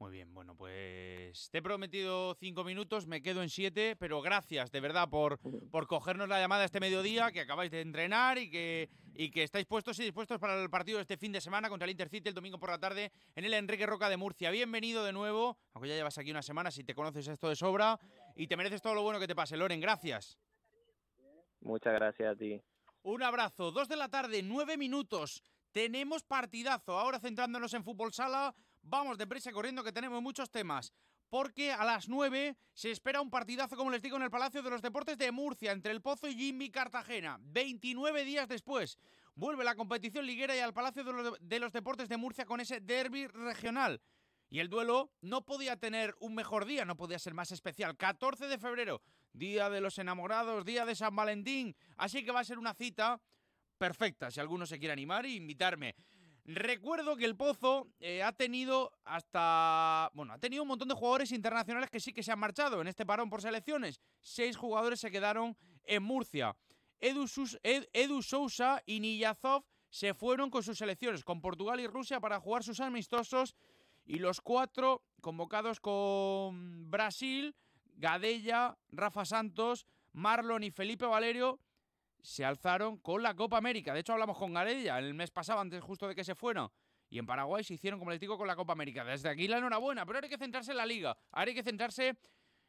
Muy 0.00 0.12
bien, 0.12 0.32
bueno, 0.32 0.56
pues 0.56 1.50
te 1.50 1.58
he 1.58 1.62
prometido 1.62 2.34
cinco 2.36 2.64
minutos, 2.64 3.06
me 3.06 3.20
quedo 3.20 3.42
en 3.42 3.50
siete, 3.50 3.96
pero 3.96 4.22
gracias 4.22 4.70
de 4.72 4.80
verdad 4.80 5.10
por, 5.10 5.38
por 5.70 5.86
cogernos 5.86 6.26
la 6.26 6.40
llamada 6.40 6.64
este 6.64 6.80
mediodía, 6.80 7.30
que 7.32 7.40
acabáis 7.40 7.70
de 7.70 7.82
entrenar 7.82 8.38
y 8.38 8.50
que, 8.50 8.88
y 9.14 9.30
que 9.30 9.42
estáis 9.42 9.66
puestos 9.66 9.98
y 9.98 10.04
dispuestos 10.04 10.38
para 10.38 10.58
el 10.58 10.70
partido 10.70 10.96
de 10.96 11.02
este 11.02 11.18
fin 11.18 11.32
de 11.32 11.42
semana 11.42 11.68
contra 11.68 11.84
el 11.84 11.90
Intercity 11.90 12.30
el 12.30 12.34
domingo 12.34 12.58
por 12.58 12.70
la 12.70 12.78
tarde 12.78 13.12
en 13.34 13.44
el 13.44 13.52
Enrique 13.52 13.84
Roca 13.84 14.08
de 14.08 14.16
Murcia. 14.16 14.50
Bienvenido 14.50 15.04
de 15.04 15.12
nuevo, 15.12 15.58
aunque 15.74 15.90
ya 15.90 15.96
llevas 15.96 16.16
aquí 16.16 16.30
una 16.30 16.40
semana, 16.40 16.70
si 16.70 16.82
te 16.82 16.94
conoces 16.94 17.28
esto 17.28 17.50
de 17.50 17.56
sobra, 17.56 18.00
y 18.34 18.46
te 18.46 18.56
mereces 18.56 18.80
todo 18.80 18.94
lo 18.94 19.02
bueno 19.02 19.20
que 19.20 19.26
te 19.26 19.34
pase, 19.34 19.58
Loren, 19.58 19.82
gracias. 19.82 20.38
Muchas 21.60 21.92
gracias 21.92 22.32
a 22.32 22.36
ti. 22.36 22.58
Un 23.02 23.22
abrazo, 23.22 23.70
dos 23.70 23.88
de 23.88 23.96
la 23.96 24.08
tarde, 24.08 24.42
nueve 24.42 24.76
minutos. 24.76 25.42
Tenemos 25.72 26.24
partidazo, 26.24 26.98
ahora 26.98 27.20
centrándonos 27.20 27.74
en 27.74 27.84
fútbol 27.84 28.12
sala 28.12 28.54
Vamos 28.82 29.18
deprisa 29.18 29.52
corriendo 29.52 29.84
que 29.84 29.92
tenemos 29.92 30.22
muchos 30.22 30.50
temas. 30.50 30.92
Porque 31.28 31.70
a 31.70 31.84
las 31.84 32.08
9 32.08 32.56
se 32.72 32.90
espera 32.90 33.20
un 33.20 33.30
partidazo, 33.30 33.76
como 33.76 33.90
les 33.90 34.02
digo, 34.02 34.16
en 34.16 34.24
el 34.24 34.30
Palacio 34.30 34.62
de 34.62 34.70
los 34.70 34.82
Deportes 34.82 35.16
de 35.16 35.30
Murcia, 35.30 35.70
entre 35.70 35.92
el 35.92 36.02
Pozo 36.02 36.26
y 36.26 36.34
Jimmy 36.34 36.70
Cartagena. 36.70 37.38
29 37.40 38.24
días 38.24 38.48
después, 38.48 38.98
vuelve 39.36 39.62
la 39.62 39.76
competición 39.76 40.26
liguera 40.26 40.56
y 40.56 40.58
al 40.58 40.72
Palacio 40.72 41.04
de 41.04 41.60
los, 41.60 41.72
Deportes 41.72 42.08
de 42.08 42.16
Murcia 42.16 42.46
con 42.46 42.60
ese 42.60 42.80
derby 42.80 43.28
regional. 43.28 44.00
Y 44.48 44.58
el 44.58 44.68
duelo 44.68 45.12
no 45.20 45.44
podía 45.46 45.76
tener 45.76 46.16
un 46.18 46.34
mejor 46.34 46.64
día, 46.64 46.84
no 46.84 46.96
podía 46.96 47.20
ser 47.20 47.34
más 47.34 47.52
especial. 47.52 47.96
14 47.96 48.48
de 48.48 48.58
febrero, 48.58 49.00
día 49.32 49.70
de 49.70 49.80
los 49.80 49.98
enamorados, 49.98 50.64
día 50.64 50.84
de 50.84 50.94
San 50.94 51.14
Valentín. 51.14 51.74
Así 51.96 52.24
que 52.24 52.32
va 52.32 52.40
a 52.40 52.44
ser 52.44 52.58
una 52.58 52.74
cita 52.74 53.20
perfecta, 53.78 54.30
si 54.30 54.40
alguno 54.40 54.66
se 54.66 54.78
quiere 54.78 54.92
animar 54.92 55.24
e 55.24 55.30
invitarme. 55.30 55.94
Recuerdo 56.44 57.16
que 57.16 57.26
el 57.26 57.36
Pozo 57.36 57.88
eh, 58.00 58.22
ha 58.22 58.32
tenido 58.32 58.92
hasta. 59.04 60.10
Bueno, 60.14 60.32
ha 60.32 60.38
tenido 60.38 60.62
un 60.62 60.68
montón 60.68 60.88
de 60.88 60.94
jugadores 60.94 61.32
internacionales 61.32 61.90
que 61.90 62.00
sí 62.00 62.12
que 62.12 62.22
se 62.22 62.32
han 62.32 62.38
marchado 62.38 62.80
en 62.80 62.88
este 62.88 63.06
parón 63.06 63.30
por 63.30 63.40
selecciones. 63.40 64.00
Seis 64.20 64.56
jugadores 64.56 65.00
se 65.00 65.10
quedaron 65.10 65.56
en 65.84 66.02
Murcia. 66.02 66.56
Edu, 66.98 68.22
Sousa 68.22 68.82
y 68.84 69.00
Niyazov 69.00 69.64
se 69.88 70.12
fueron 70.12 70.50
con 70.50 70.62
sus 70.62 70.78
selecciones, 70.78 71.24
con 71.24 71.40
Portugal 71.40 71.80
y 71.80 71.86
Rusia, 71.86 72.20
para 72.20 72.40
jugar 72.40 72.64
sus 72.64 72.80
amistosos. 72.80 73.54
Y 74.04 74.18
los 74.18 74.40
cuatro 74.40 75.04
convocados 75.20 75.78
con 75.78 76.90
Brasil, 76.90 77.54
Gadella, 78.00 78.76
Rafa 78.88 79.24
Santos, 79.24 79.86
Marlon 80.12 80.64
y 80.64 80.70
Felipe 80.70 81.04
Valerio 81.06 81.60
se 82.22 82.44
alzaron 82.44 82.98
con 82.98 83.22
la 83.22 83.34
Copa 83.34 83.58
América. 83.58 83.94
De 83.94 84.00
hecho, 84.00 84.12
hablamos 84.12 84.38
con 84.38 84.52
Garella 84.52 84.98
el 84.98 85.14
mes 85.14 85.30
pasado, 85.30 85.60
antes 85.60 85.82
justo 85.82 86.08
de 86.08 86.14
que 86.14 86.24
se 86.24 86.34
fueron. 86.34 86.70
Y 87.08 87.18
en 87.18 87.26
Paraguay 87.26 87.64
se 87.64 87.74
hicieron, 87.74 87.98
como 87.98 88.10
les 88.10 88.20
digo, 88.20 88.38
con 88.38 88.46
la 88.46 88.56
Copa 88.56 88.72
América. 88.72 89.04
Desde 89.04 89.28
aquí 89.28 89.48
la 89.48 89.58
enhorabuena, 89.58 90.06
pero 90.06 90.18
ahora 90.18 90.26
hay 90.26 90.30
que 90.30 90.38
centrarse 90.38 90.70
en 90.70 90.76
la 90.76 90.86
liga. 90.86 91.16
Ahora 91.32 91.48
hay 91.48 91.54
que 91.54 91.62
centrarse 91.62 92.16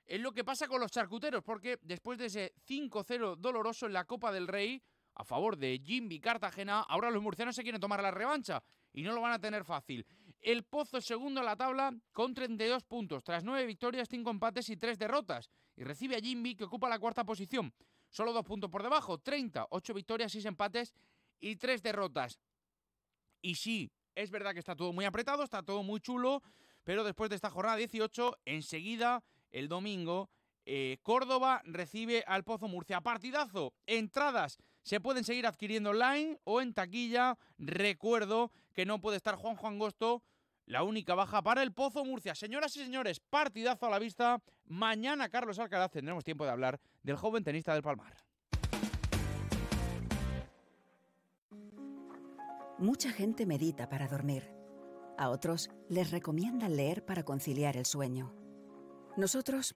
en 0.05 0.23
lo 0.23 0.31
que 0.31 0.43
pasa 0.43 0.67
con 0.67 0.81
los 0.81 0.91
charcuteros, 0.91 1.43
porque 1.43 1.79
después 1.81 2.17
de 2.17 2.25
ese 2.25 2.53
5-0 2.67 3.37
doloroso 3.37 3.85
en 3.85 3.93
la 3.93 4.05
Copa 4.05 4.31
del 4.31 4.47
Rey, 4.47 4.81
a 5.15 5.23
favor 5.23 5.57
de 5.57 5.81
Jimmy 5.83 6.19
Cartagena, 6.19 6.81
ahora 6.81 7.11
los 7.11 7.21
murcianos 7.21 7.55
se 7.55 7.63
quieren 7.63 7.79
tomar 7.79 8.01
la 8.01 8.11
revancha 8.11 8.63
y 8.93 9.03
no 9.03 9.13
lo 9.13 9.21
van 9.21 9.33
a 9.33 9.39
tener 9.39 9.63
fácil. 9.63 10.05
El 10.41 10.63
Pozo 10.63 10.99
segundo 11.01 11.39
en 11.39 11.45
la 11.45 11.55
tabla 11.55 11.93
con 12.11 12.33
32 12.33 12.83
puntos, 12.83 13.23
tras 13.23 13.43
9 13.43 13.65
victorias, 13.67 14.09
5 14.09 14.29
empates 14.31 14.69
y 14.69 14.77
3 14.77 14.97
derrotas. 14.97 15.51
Y 15.75 15.83
recibe 15.83 16.15
a 16.15 16.19
Jimmy, 16.19 16.55
que 16.55 16.63
ocupa 16.63 16.89
la 16.89 16.97
cuarta 16.99 17.23
posición. 17.23 17.71
Solo 18.09 18.33
dos 18.33 18.43
puntos 18.43 18.69
por 18.69 18.81
debajo, 18.81 19.19
30, 19.19 19.67
8 19.69 19.93
victorias, 19.93 20.31
6 20.31 20.45
empates 20.45 20.93
y 21.39 21.55
3 21.55 21.83
derrotas. 21.83 22.39
Y 23.41 23.55
sí, 23.55 23.91
es 24.15 24.31
verdad 24.31 24.53
que 24.53 24.59
está 24.59 24.75
todo 24.75 24.91
muy 24.93 25.05
apretado, 25.05 25.43
está 25.43 25.63
todo 25.63 25.83
muy 25.83 25.99
chulo, 25.99 26.41
pero 26.83 27.03
después 27.03 27.29
de 27.29 27.35
esta 27.35 27.49
jornada 27.49 27.77
18, 27.77 28.39
enseguida, 28.45 29.23
el 29.51 29.67
domingo, 29.67 30.29
eh, 30.65 30.99
Córdoba 31.01 31.61
recibe 31.65 32.23
al 32.27 32.43
Pozo 32.43 32.67
Murcia. 32.67 33.01
Partidazo, 33.01 33.73
entradas 33.85 34.57
se 34.83 34.99
pueden 34.99 35.23
seguir 35.23 35.47
adquiriendo 35.47 35.91
online 35.91 36.39
o 36.43 36.61
en 36.61 36.73
taquilla. 36.73 37.37
Recuerdo 37.57 38.51
que 38.73 38.85
no 38.85 38.99
puede 38.99 39.17
estar 39.17 39.35
Juan 39.35 39.55
Juan 39.55 39.77
Gosto, 39.79 40.23
la 40.65 40.83
única 40.83 41.15
baja 41.15 41.41
para 41.41 41.63
el 41.63 41.73
Pozo 41.73 42.05
Murcia. 42.05 42.35
Señoras 42.35 42.75
y 42.77 42.83
señores, 42.83 43.19
partidazo 43.19 43.87
a 43.87 43.89
la 43.89 43.99
vista. 43.99 44.41
Mañana, 44.65 45.29
Carlos 45.29 45.59
Alcaraz, 45.59 45.91
tendremos 45.91 46.23
tiempo 46.23 46.45
de 46.45 46.51
hablar 46.51 46.79
del 47.03 47.17
joven 47.17 47.43
tenista 47.43 47.73
del 47.73 47.83
Palmar. 47.83 48.15
Mucha 52.77 53.11
gente 53.11 53.45
medita 53.45 53.89
para 53.89 54.07
dormir. 54.07 54.49
A 55.17 55.29
otros 55.29 55.69
les 55.87 56.09
recomiendan 56.09 56.75
leer 56.75 57.05
para 57.05 57.23
conciliar 57.23 57.77
el 57.77 57.85
sueño. 57.85 58.33
Nosotros 59.17 59.75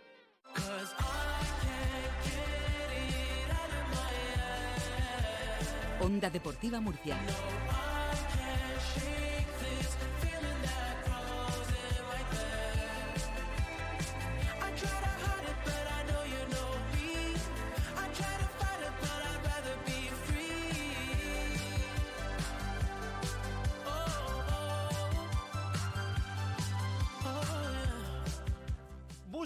Onda 6.01 6.29
Deportiva 6.29 6.81
Murcia. 6.81 7.15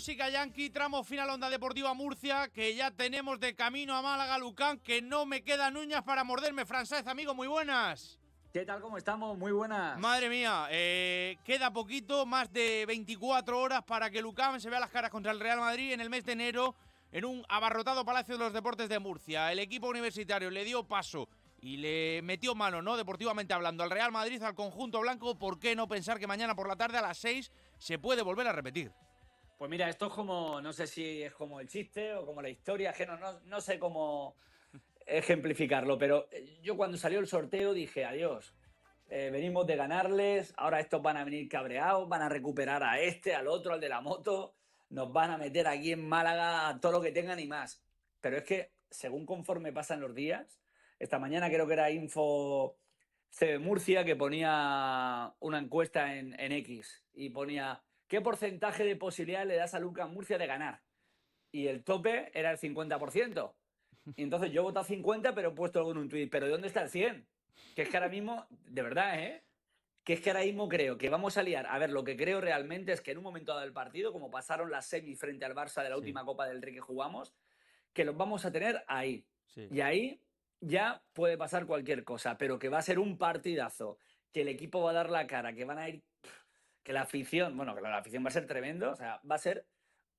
Música 0.05 0.29
Yankee, 0.29 0.69
tramo 0.69 1.03
final 1.03 1.31
Onda 1.31 1.49
Deportiva 1.49 1.91
Murcia, 1.95 2.47
que 2.49 2.75
ya 2.75 2.91
tenemos 2.91 3.39
de 3.39 3.55
camino 3.55 3.95
a 3.95 4.03
Málaga, 4.03 4.37
Lucán, 4.37 4.77
que 4.77 5.01
no 5.01 5.25
me 5.25 5.41
quedan 5.43 5.75
uñas 5.77 6.03
para 6.03 6.23
morderme. 6.23 6.63
Francés, 6.63 7.07
amigo, 7.07 7.33
muy 7.33 7.47
buenas. 7.47 8.19
¿Qué 8.53 8.63
tal? 8.67 8.81
¿Cómo 8.81 8.99
estamos? 8.99 9.35
Muy 9.35 9.51
buenas. 9.51 9.97
Madre 9.97 10.29
mía, 10.29 10.67
eh, 10.69 11.39
queda 11.43 11.73
poquito, 11.73 12.27
más 12.27 12.53
de 12.53 12.85
24 12.85 13.59
horas 13.59 13.81
para 13.81 14.11
que 14.11 14.21
Lucán 14.21 14.61
se 14.61 14.69
vea 14.69 14.79
las 14.79 14.91
caras 14.91 15.09
contra 15.09 15.31
el 15.31 15.39
Real 15.39 15.59
Madrid 15.59 15.93
en 15.93 16.01
el 16.01 16.11
mes 16.11 16.23
de 16.23 16.33
enero 16.33 16.75
en 17.11 17.25
un 17.25 17.43
abarrotado 17.49 18.05
Palacio 18.05 18.37
de 18.37 18.43
los 18.43 18.53
Deportes 18.53 18.87
de 18.87 18.99
Murcia. 18.99 19.51
El 19.51 19.57
equipo 19.57 19.87
universitario 19.87 20.51
le 20.51 20.65
dio 20.65 20.83
paso 20.83 21.27
y 21.59 21.77
le 21.77 22.21
metió 22.21 22.53
mano, 22.53 22.83
¿no? 22.83 22.95
Deportivamente 22.95 23.55
hablando, 23.55 23.83
al 23.83 23.89
Real 23.89 24.11
Madrid, 24.11 24.43
al 24.43 24.53
conjunto 24.53 24.99
blanco. 24.99 25.33
¿Por 25.39 25.57
qué 25.57 25.75
no 25.75 25.87
pensar 25.87 26.19
que 26.19 26.27
mañana 26.27 26.53
por 26.53 26.67
la 26.67 26.75
tarde 26.75 26.99
a 26.99 27.01
las 27.01 27.17
6 27.17 27.51
se 27.79 27.97
puede 27.97 28.21
volver 28.21 28.47
a 28.47 28.51
repetir? 28.51 28.91
Pues 29.57 29.71
mira, 29.71 29.87
esto 29.87 30.07
es 30.07 30.13
como, 30.13 30.59
no 30.61 30.73
sé 30.73 30.85
si 30.85 31.23
es 31.23 31.33
como 31.33 31.61
el 31.61 31.69
chiste 31.69 32.13
o 32.13 32.25
como 32.25 32.41
la 32.41 32.49
historia, 32.49 32.91
que 32.91 33.05
no, 33.05 33.17
no, 33.45 33.61
sé 33.61 33.79
cómo 33.79 34.35
ejemplificarlo, 35.05 35.97
pero 35.97 36.27
eh, 36.31 36.59
yo 36.61 36.75
cuando 36.75 36.97
salió 36.97 37.19
el 37.19 37.27
sorteo 37.27 37.73
dije, 37.73 38.03
adiós, 38.03 38.53
eh, 39.07 39.29
venimos 39.31 39.65
de 39.65 39.77
ganarles, 39.77 40.53
ahora 40.57 40.81
estos 40.81 41.01
van 41.01 41.15
a 41.15 41.23
venir 41.23 41.47
cabreados, 41.47 42.09
van 42.09 42.21
a 42.21 42.27
recuperar 42.27 42.83
a 42.83 42.99
este, 42.99 43.33
al 43.33 43.47
otro, 43.47 43.73
al 43.73 43.79
de 43.79 43.87
la 43.87 44.01
moto, 44.01 44.55
nos 44.89 45.13
van 45.13 45.31
a 45.31 45.37
meter 45.37 45.67
aquí 45.67 45.93
en 45.93 46.05
Málaga 46.05 46.77
todo 46.81 46.91
lo 46.91 47.01
que 47.01 47.13
tengan 47.13 47.39
y 47.39 47.47
más. 47.47 47.81
Pero 48.19 48.37
es 48.37 48.43
que, 48.43 48.73
según 48.89 49.25
conforme 49.25 49.71
pasan 49.71 50.01
los 50.01 50.13
días, 50.13 50.59
esta 50.99 51.17
mañana 51.17 51.49
creo 51.49 51.65
que 51.65 51.73
era 51.73 51.91
Info 51.91 52.77
CB 53.29 53.59
Murcia 53.59 54.03
que 54.03 54.17
ponía 54.17 55.33
una 55.39 55.59
encuesta 55.59 56.15
en, 56.15 56.37
en 56.39 56.51
X 56.51 57.05
y 57.13 57.29
ponía 57.29 57.84
¿qué 58.07 58.21
porcentaje 58.21 58.83
de 58.83 58.95
posibilidad 58.95 59.45
le 59.45 59.55
das 59.55 59.73
a 59.73 59.79
Lucas 59.79 60.09
Murcia 60.09 60.37
de 60.37 60.47
ganar? 60.47 60.81
Y 61.51 61.67
el 61.67 61.83
tope 61.83 62.31
era 62.33 62.51
el 62.51 62.57
50%. 62.57 63.53
Y 64.15 64.23
entonces 64.23 64.51
yo 64.51 64.61
he 64.61 64.63
votado 64.63 64.85
50, 64.85 65.33
pero 65.33 65.49
he 65.49 65.55
puesto 65.55 65.79
algo 65.79 65.91
en 65.91 65.97
un 65.97 66.09
tuit. 66.09 66.29
¿Pero 66.29 66.45
de 66.45 66.51
dónde 66.51 66.67
está 66.67 66.81
el 66.83 66.89
100? 66.89 67.27
Que 67.75 67.83
es 67.83 67.89
que 67.89 67.97
ahora 67.97 68.09
mismo, 68.09 68.45
de 68.49 68.81
verdad, 68.81 69.19
¿eh? 69.19 69.43
Que 70.03 70.13
es 70.13 70.21
que 70.21 70.29
ahora 70.29 70.43
mismo 70.43 70.69
creo 70.69 70.97
que 70.97 71.09
vamos 71.09 71.37
a 71.37 71.43
liar. 71.43 71.65
A 71.67 71.79
ver, 71.79 71.89
lo 71.89 72.03
que 72.03 72.15
creo 72.15 72.39
realmente 72.41 72.91
es 72.91 73.01
que 73.01 73.11
en 73.11 73.17
un 73.17 73.23
momento 73.23 73.53
dado 73.53 73.61
del 73.61 73.73
partido, 73.73 74.11
como 74.11 74.29
pasaron 74.29 74.69
las 74.69 74.85
semis 74.85 75.19
frente 75.19 75.45
al 75.45 75.55
Barça 75.55 75.81
de 75.81 75.89
la 75.89 75.97
última 75.97 76.23
Copa 76.23 76.45
del 76.45 76.61
Rey 76.61 76.75
que 76.75 76.81
jugamos, 76.81 77.33
que 77.93 78.05
los 78.05 78.15
vamos 78.15 78.45
a 78.45 78.51
tener 78.51 78.83
ahí. 78.87 79.25
Y 79.55 79.81
ahí 79.81 80.21
ya 80.59 81.01
puede 81.13 81.37
pasar 81.37 81.65
cualquier 81.65 82.03
cosa, 82.03 82.37
pero 82.37 82.59
que 82.59 82.69
va 82.69 82.79
a 82.79 82.83
ser 82.83 82.99
un 82.99 83.17
partidazo, 83.17 83.97
que 84.31 84.41
el 84.41 84.49
equipo 84.49 84.83
va 84.83 84.91
a 84.91 84.93
dar 84.93 85.09
la 85.09 85.25
cara, 85.25 85.53
que 85.53 85.65
van 85.65 85.79
a 85.79 85.89
ir 85.89 86.03
que 86.85 86.93
la 86.93 87.01
afición, 87.01 87.57
bueno, 87.57 87.75
que 87.75 87.81
la 87.81 87.97
afición 87.97 88.23
va 88.23 88.29
a 88.29 88.31
ser 88.31 88.45
tremendo, 88.45 88.91
o 88.91 88.95
sea, 88.95 89.19
va 89.29 89.35
a 89.35 89.39
ser 89.39 89.67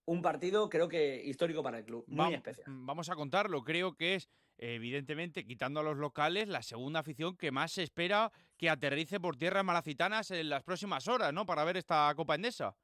un 0.05 0.21
partido 0.21 0.69
creo 0.69 0.89
que 0.89 1.23
histórico 1.25 1.63
para 1.63 1.79
el 1.79 1.85
club, 1.85 2.05
muy 2.09 2.35
especial. 2.35 2.69
Mm, 2.69 2.87
vamos 2.87 3.09
a 3.09 3.15
contarlo, 3.15 3.63
creo 3.63 3.95
que 3.95 4.17
es 4.17 4.29
evidentemente, 4.59 5.45
quitando 5.45 5.81
a 5.81 5.83
los 5.83 5.97
locales, 5.97 6.49
la 6.49 6.63
segunda 6.63 7.01
afición 7.01 7.37
que 7.37 7.53
más 7.53 7.73
se 7.73 7.83
espera 7.83 8.33
que 8.57 8.69
aterrice 8.69 9.21
por 9.21 9.37
tierras 9.37 9.65
malacitanas 9.65 10.31
en 10.31 10.49
las 10.49 10.63
próximas 10.65 11.09
horas, 11.09 11.33
¿no? 11.33 11.47
Para 11.47 11.65
ver 11.65 11.77
esta 11.77 12.13
Copa 12.17 12.35
Endesa. 12.35 12.75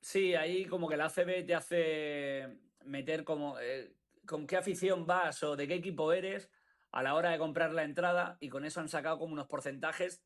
Sí, 0.00 0.34
ahí 0.34 0.66
como 0.66 0.88
que 0.88 0.96
la 0.96 1.06
ACB 1.06 1.46
te 1.46 1.54
hace 1.54 2.58
meter 2.84 3.24
como 3.24 3.58
eh, 3.60 3.94
con 4.26 4.46
qué 4.46 4.56
afición 4.56 5.06
vas 5.06 5.42
o 5.42 5.56
de 5.56 5.66
qué 5.66 5.74
equipo 5.74 6.12
eres 6.12 6.50
a 6.90 7.02
la 7.02 7.14
hora 7.14 7.30
de 7.30 7.38
comprar 7.38 7.72
la 7.72 7.84
entrada 7.84 8.36
y 8.40 8.50
con 8.50 8.64
eso 8.64 8.80
han 8.80 8.88
sacado 8.88 9.18
como 9.18 9.32
unos 9.32 9.46
porcentajes 9.46 10.22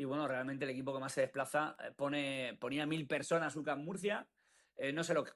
y 0.00 0.04
bueno, 0.06 0.26
realmente 0.26 0.64
el 0.64 0.70
equipo 0.70 0.94
que 0.94 0.98
más 0.98 1.12
se 1.12 1.20
desplaza 1.20 1.76
eh, 1.84 1.92
pone, 1.94 2.56
ponía 2.58 2.86
mil 2.86 3.06
personas 3.06 3.54
Lucas 3.54 3.76
Murcia. 3.76 4.26
Eh, 4.78 4.94
no, 4.94 5.04
sé 5.04 5.12
lo 5.12 5.24
que, 5.24 5.32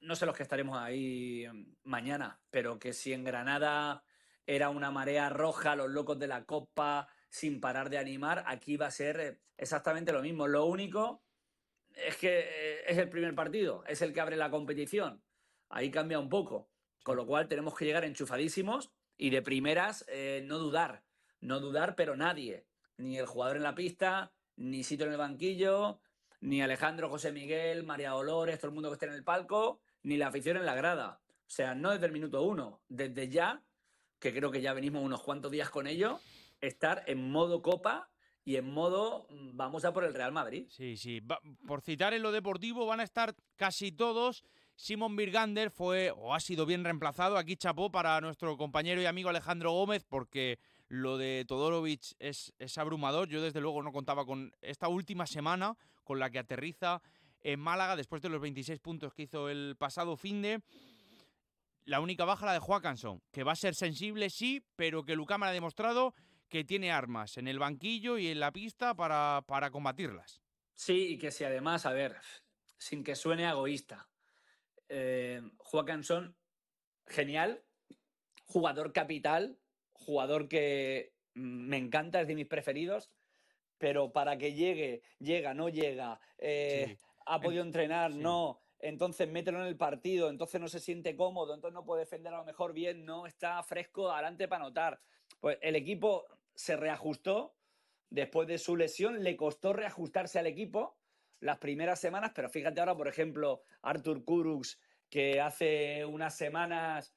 no 0.00 0.16
sé 0.16 0.26
los 0.26 0.36
que 0.36 0.42
estaremos 0.42 0.76
ahí 0.76 1.46
mañana, 1.84 2.40
pero 2.50 2.80
que 2.80 2.92
si 2.92 3.12
en 3.12 3.22
Granada 3.22 4.02
era 4.44 4.70
una 4.70 4.90
marea 4.90 5.28
roja, 5.28 5.76
los 5.76 5.88
locos 5.88 6.18
de 6.18 6.26
la 6.26 6.46
Copa, 6.46 7.06
sin 7.28 7.60
parar 7.60 7.88
de 7.88 7.98
animar, 7.98 8.42
aquí 8.48 8.76
va 8.76 8.86
a 8.86 8.90
ser 8.90 9.20
eh, 9.20 9.40
exactamente 9.56 10.10
lo 10.10 10.20
mismo. 10.20 10.48
Lo 10.48 10.64
único 10.64 11.22
es 11.94 12.16
que 12.16 12.82
es 12.88 12.98
el 12.98 13.08
primer 13.08 13.36
partido, 13.36 13.84
es 13.86 14.02
el 14.02 14.12
que 14.12 14.20
abre 14.20 14.34
la 14.34 14.50
competición. 14.50 15.22
Ahí 15.68 15.92
cambia 15.92 16.18
un 16.18 16.28
poco. 16.28 16.72
Con 17.04 17.16
lo 17.16 17.24
cual 17.24 17.46
tenemos 17.46 17.76
que 17.76 17.84
llegar 17.84 18.04
enchufadísimos 18.04 18.90
y 19.16 19.30
de 19.30 19.42
primeras 19.42 20.04
no 20.42 20.58
dudar. 20.58 21.04
No 21.40 21.60
dudar, 21.60 21.94
pero 21.94 22.16
nadie 22.16 22.66
ni 22.98 23.18
el 23.18 23.26
jugador 23.26 23.56
en 23.56 23.62
la 23.62 23.74
pista, 23.74 24.32
ni 24.56 24.84
sitio 24.84 25.06
en 25.06 25.12
el 25.12 25.18
banquillo, 25.18 26.00
ni 26.40 26.62
Alejandro, 26.62 27.08
José 27.08 27.32
Miguel, 27.32 27.84
María 27.84 28.10
Dolores, 28.10 28.58
todo 28.58 28.68
el 28.68 28.74
mundo 28.74 28.90
que 28.90 28.94
esté 28.94 29.06
en 29.06 29.12
el 29.12 29.24
palco, 29.24 29.80
ni 30.02 30.16
la 30.16 30.28
afición 30.28 30.56
en 30.56 30.66
la 30.66 30.74
grada. 30.74 31.20
O 31.46 31.50
sea, 31.50 31.74
no 31.74 31.92
desde 31.92 32.06
el 32.06 32.12
minuto 32.12 32.42
uno, 32.42 32.80
desde 32.88 33.28
ya, 33.28 33.62
que 34.18 34.32
creo 34.32 34.50
que 34.50 34.60
ya 34.60 34.72
venimos 34.72 35.02
unos 35.02 35.22
cuantos 35.22 35.50
días 35.50 35.70
con 35.70 35.86
ello, 35.86 36.20
estar 36.60 37.04
en 37.06 37.30
modo 37.30 37.62
copa 37.62 38.10
y 38.44 38.56
en 38.56 38.72
modo 38.72 39.26
mm, 39.30 39.56
vamos 39.56 39.84
a 39.84 39.92
por 39.92 40.04
el 40.04 40.14
Real 40.14 40.32
Madrid. 40.32 40.66
Sí, 40.70 40.96
sí. 40.96 41.20
por 41.66 41.82
citar 41.82 42.14
en 42.14 42.22
lo 42.22 42.32
deportivo, 42.32 42.86
van 42.86 43.00
a 43.00 43.04
estar 43.04 43.34
casi 43.56 43.92
todos. 43.92 44.44
Simon 44.76 45.16
Birgander 45.16 45.70
fue 45.70 46.10
o 46.10 46.34
ha 46.34 46.40
sido 46.40 46.66
bien 46.66 46.84
reemplazado. 46.84 47.38
Aquí 47.38 47.56
chapó 47.56 47.90
para 47.90 48.20
nuestro 48.20 48.56
compañero 48.56 49.00
y 49.00 49.06
amigo 49.06 49.30
Alejandro 49.30 49.72
Gómez 49.72 50.04
porque 50.04 50.58
lo 50.88 51.18
de 51.18 51.44
Todorovic 51.46 52.14
es, 52.18 52.52
abrumador. 52.76 53.28
Yo 53.28 53.42
desde 53.42 53.60
luego 53.60 53.82
no 53.82 53.92
contaba 53.92 54.24
con 54.24 54.52
esta 54.60 54.88
última 54.88 55.26
semana 55.26 55.76
con 56.04 56.18
la 56.18 56.30
que 56.30 56.38
aterriza 56.38 57.02
en 57.40 57.60
Málaga 57.60 57.96
después 57.96 58.22
de 58.22 58.28
los 58.28 58.40
26 58.40 58.80
puntos 58.80 59.12
que 59.12 59.22
hizo 59.22 59.48
el 59.48 59.76
pasado 59.78 60.16
fin 60.16 60.42
de. 60.42 60.62
La 61.84 62.00
única 62.00 62.24
baja 62.24 62.46
la 62.46 62.52
de 62.52 62.58
Joaquinson, 62.58 63.22
que 63.30 63.44
va 63.44 63.52
a 63.52 63.56
ser 63.56 63.74
sensible, 63.76 64.28
sí, 64.30 64.64
pero 64.74 65.04
que 65.04 65.14
Lucama 65.14 65.46
ha 65.46 65.52
demostrado 65.52 66.14
que 66.48 66.64
tiene 66.64 66.90
armas 66.90 67.36
en 67.38 67.46
el 67.46 67.58
banquillo 67.58 68.18
y 68.18 68.28
en 68.28 68.40
la 68.40 68.52
pista 68.52 68.94
para, 68.94 69.44
para 69.46 69.70
combatirlas. 69.70 70.40
Sí, 70.74 71.12
y 71.12 71.18
que 71.18 71.30
si 71.30 71.44
además, 71.44 71.86
a 71.86 71.92
ver, 71.92 72.16
sin 72.76 73.04
que 73.04 73.14
suene 73.14 73.48
egoísta, 73.48 74.08
eh, 74.88 75.42
Joaquinson, 75.58 76.36
genial, 77.06 77.62
jugador 78.44 78.92
capital, 78.92 79.58
jugador 80.06 80.48
que 80.48 81.12
me 81.34 81.76
encanta, 81.76 82.20
es 82.20 82.28
de 82.28 82.34
mis 82.34 82.46
preferidos, 82.46 83.10
pero 83.78 84.12
para 84.12 84.38
que 84.38 84.54
llegue, 84.54 85.02
llega, 85.18 85.52
no 85.52 85.68
llega, 85.68 86.20
eh, 86.38 86.96
ha 87.26 87.40
podido 87.40 87.62
entrenar, 87.62 88.14
no, 88.14 88.62
entonces 88.78 89.28
mételo 89.28 89.60
en 89.60 89.66
el 89.66 89.76
partido, 89.76 90.30
entonces 90.30 90.60
no 90.60 90.68
se 90.68 90.80
siente 90.80 91.16
cómodo, 91.16 91.54
entonces 91.54 91.74
no 91.74 91.84
puede 91.84 92.04
defender 92.04 92.32
a 92.32 92.38
lo 92.38 92.44
mejor 92.44 92.72
bien, 92.72 93.04
no 93.04 93.26
está 93.26 93.62
fresco 93.62 94.10
adelante 94.10 94.48
para 94.48 94.64
anotar. 94.64 95.00
Pues 95.40 95.58
el 95.60 95.76
equipo 95.76 96.26
se 96.54 96.76
reajustó 96.76 97.56
después 98.10 98.46
de 98.46 98.58
su 98.58 98.76
lesión, 98.76 99.22
le 99.22 99.36
costó 99.36 99.72
reajustarse 99.72 100.38
al 100.38 100.46
equipo 100.46 100.96
las 101.40 101.58
primeras 101.58 102.00
semanas, 102.00 102.32
pero 102.34 102.48
fíjate 102.48 102.80
ahora, 102.80 102.96
por 102.96 103.08
ejemplo, 103.08 103.62
Artur 103.82 104.24
Kurux, 104.24 104.80
que 105.10 105.40
hace 105.40 106.04
unas 106.04 106.36
semanas, 106.36 107.14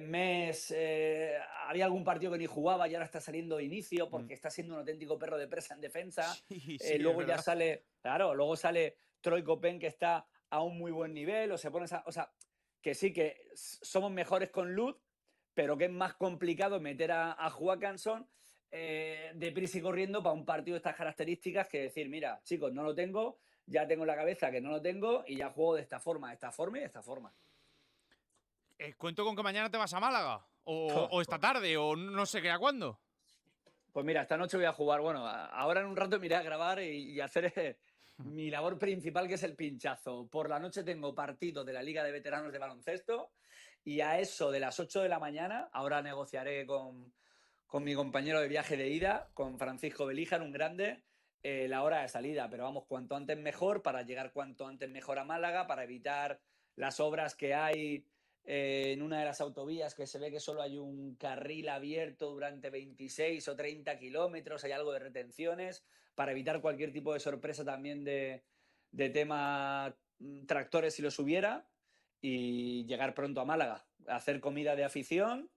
mes, 0.00 0.72
eh, 0.76 1.38
había 1.66 1.84
algún 1.84 2.04
partido 2.04 2.32
que 2.32 2.38
ni 2.38 2.46
jugaba 2.46 2.88
y 2.88 2.94
ahora 2.94 3.06
está 3.06 3.20
saliendo 3.20 3.56
de 3.56 3.64
inicio 3.64 4.06
mm. 4.06 4.10
porque 4.10 4.34
está 4.34 4.50
siendo 4.50 4.74
un 4.74 4.80
auténtico 4.80 5.18
perro 5.18 5.38
de 5.38 5.48
presa 5.48 5.74
en 5.74 5.80
defensa. 5.80 6.36
Eh, 6.80 6.98
luego 6.98 7.22
ya 7.22 7.38
sale, 7.38 7.84
claro, 8.00 8.34
luego 8.34 8.56
sale 8.56 8.96
Troy 9.20 9.42
Copen 9.42 9.78
que 9.78 9.86
está 9.86 10.26
a 10.50 10.62
un 10.62 10.78
muy 10.78 10.92
buen 10.92 11.12
nivel, 11.12 11.50
o 11.52 11.58
se 11.58 11.70
pone 11.70 11.86
o 12.04 12.12
sea, 12.12 12.32
que 12.80 12.94
sí 12.94 13.12
que 13.12 13.48
somos 13.54 14.10
mejores 14.10 14.50
con 14.50 14.74
Lud, 14.74 14.96
pero 15.54 15.76
que 15.76 15.86
es 15.86 15.90
más 15.90 16.14
complicado 16.14 16.80
meter 16.80 17.12
a, 17.12 17.32
a 17.32 17.50
Joaquinson 17.50 18.28
eh, 18.70 19.32
de 19.34 19.52
prisa 19.52 19.78
y 19.78 19.80
corriendo 19.80 20.22
para 20.22 20.34
un 20.34 20.44
partido 20.44 20.74
de 20.74 20.78
estas 20.78 20.94
características 20.94 21.68
que 21.68 21.82
decir, 21.82 22.08
mira, 22.08 22.40
chicos, 22.44 22.72
no 22.72 22.82
lo 22.82 22.94
tengo, 22.94 23.38
ya 23.66 23.86
tengo 23.86 24.02
en 24.02 24.08
la 24.08 24.16
cabeza 24.16 24.50
que 24.50 24.60
no 24.60 24.70
lo 24.70 24.82
tengo 24.82 25.24
y 25.26 25.36
ya 25.36 25.50
juego 25.50 25.76
de 25.76 25.82
esta 25.82 25.98
forma, 26.00 26.28
de 26.28 26.34
esta 26.34 26.52
forma 26.52 26.78
y 26.78 26.80
de 26.80 26.86
esta 26.86 27.02
forma. 27.02 27.34
Eh, 28.78 28.94
¿Cuento 28.94 29.24
con 29.24 29.34
que 29.34 29.42
mañana 29.42 29.70
te 29.70 29.76
vas 29.76 29.92
a 29.92 30.00
Málaga? 30.00 30.44
O, 30.70 31.22
esta 31.22 31.38
tarde, 31.38 31.78
o 31.78 31.96
no 31.96 32.26
sé 32.26 32.42
qué, 32.42 32.50
¿a 32.50 32.58
cuándo? 32.58 33.00
Pues 33.90 34.04
mira, 34.04 34.20
esta 34.20 34.36
noche 34.36 34.58
voy 34.58 34.66
a 34.66 34.72
jugar. 34.74 35.00
Bueno, 35.00 35.26
ahora 35.26 35.80
en 35.80 35.86
un 35.86 35.96
rato 35.96 36.20
me 36.20 36.26
iré 36.26 36.36
a 36.36 36.42
grabar 36.42 36.82
y, 36.82 37.18
hacer 37.22 37.50
eh, 37.56 37.78
mi 38.18 38.50
labor 38.50 38.78
principal, 38.78 39.26
que 39.26 39.34
es 39.34 39.42
el 39.44 39.56
pinchazo. 39.56 40.28
Por 40.28 40.50
la 40.50 40.60
noche 40.60 40.84
tengo 40.84 41.14
partido 41.14 41.64
de 41.64 41.72
la 41.72 41.82
Liga 41.82 42.04
de 42.04 42.12
Veteranos 42.12 42.52
de 42.52 42.58
Baloncesto 42.58 43.30
y 43.82 44.02
a 44.02 44.18
eso 44.18 44.50
de 44.50 44.60
las 44.60 44.78
8 44.78 45.00
de 45.00 45.08
la 45.08 45.18
mañana, 45.18 45.70
ahora 45.72 46.02
negociaré 46.02 46.66
con, 46.66 47.14
con 47.66 47.82
mi 47.82 47.94
compañero 47.94 48.38
de 48.38 48.48
viaje 48.48 48.76
de 48.76 48.88
ida, 48.88 49.30
con 49.32 49.58
Francisco 49.58 50.04
Belíjar, 50.04 50.42
un 50.42 50.52
grande, 50.52 51.02
eh, 51.42 51.66
la 51.66 51.82
hora 51.82 52.02
de 52.02 52.08
salida, 52.08 52.50
pero 52.50 52.64
vamos, 52.64 52.84
cuanto 52.86 53.16
antes 53.16 53.38
mejor 53.38 53.80
para 53.80 54.02
llegar 54.02 54.32
cuanto 54.32 54.66
antes 54.66 54.90
mejor 54.90 55.18
a 55.18 55.24
Málaga, 55.24 55.66
para 55.66 55.84
evitar 55.84 56.40
las 56.76 57.00
obras 57.00 57.34
que 57.34 57.54
hay 57.54 58.04
eh, 58.50 58.92
en 58.94 59.02
una 59.02 59.18
de 59.18 59.26
las 59.26 59.42
autovías, 59.42 59.94
que 59.94 60.06
se 60.06 60.18
ve 60.18 60.30
que 60.30 60.40
solo 60.40 60.62
hay 60.62 60.78
un 60.78 61.16
carril 61.16 61.68
abierto 61.68 62.30
durante 62.30 62.70
26 62.70 63.46
o 63.46 63.54
30 63.54 63.98
kilómetros, 63.98 64.64
hay 64.64 64.72
algo 64.72 64.90
de 64.90 65.00
retenciones, 65.00 65.84
para 66.14 66.32
evitar 66.32 66.62
cualquier 66.62 66.90
tipo 66.90 67.12
de 67.12 67.20
sorpresa 67.20 67.62
también 67.62 68.04
de, 68.04 68.42
de 68.90 69.10
tema 69.10 69.94
mm, 70.18 70.46
tractores 70.46 70.94
si 70.94 71.02
los 71.02 71.18
hubiera, 71.18 71.68
y 72.22 72.86
llegar 72.86 73.12
pronto 73.12 73.42
a 73.42 73.44
Málaga, 73.44 73.86
hacer 74.06 74.40
comida 74.40 74.74
de 74.76 74.84
afición 74.84 75.50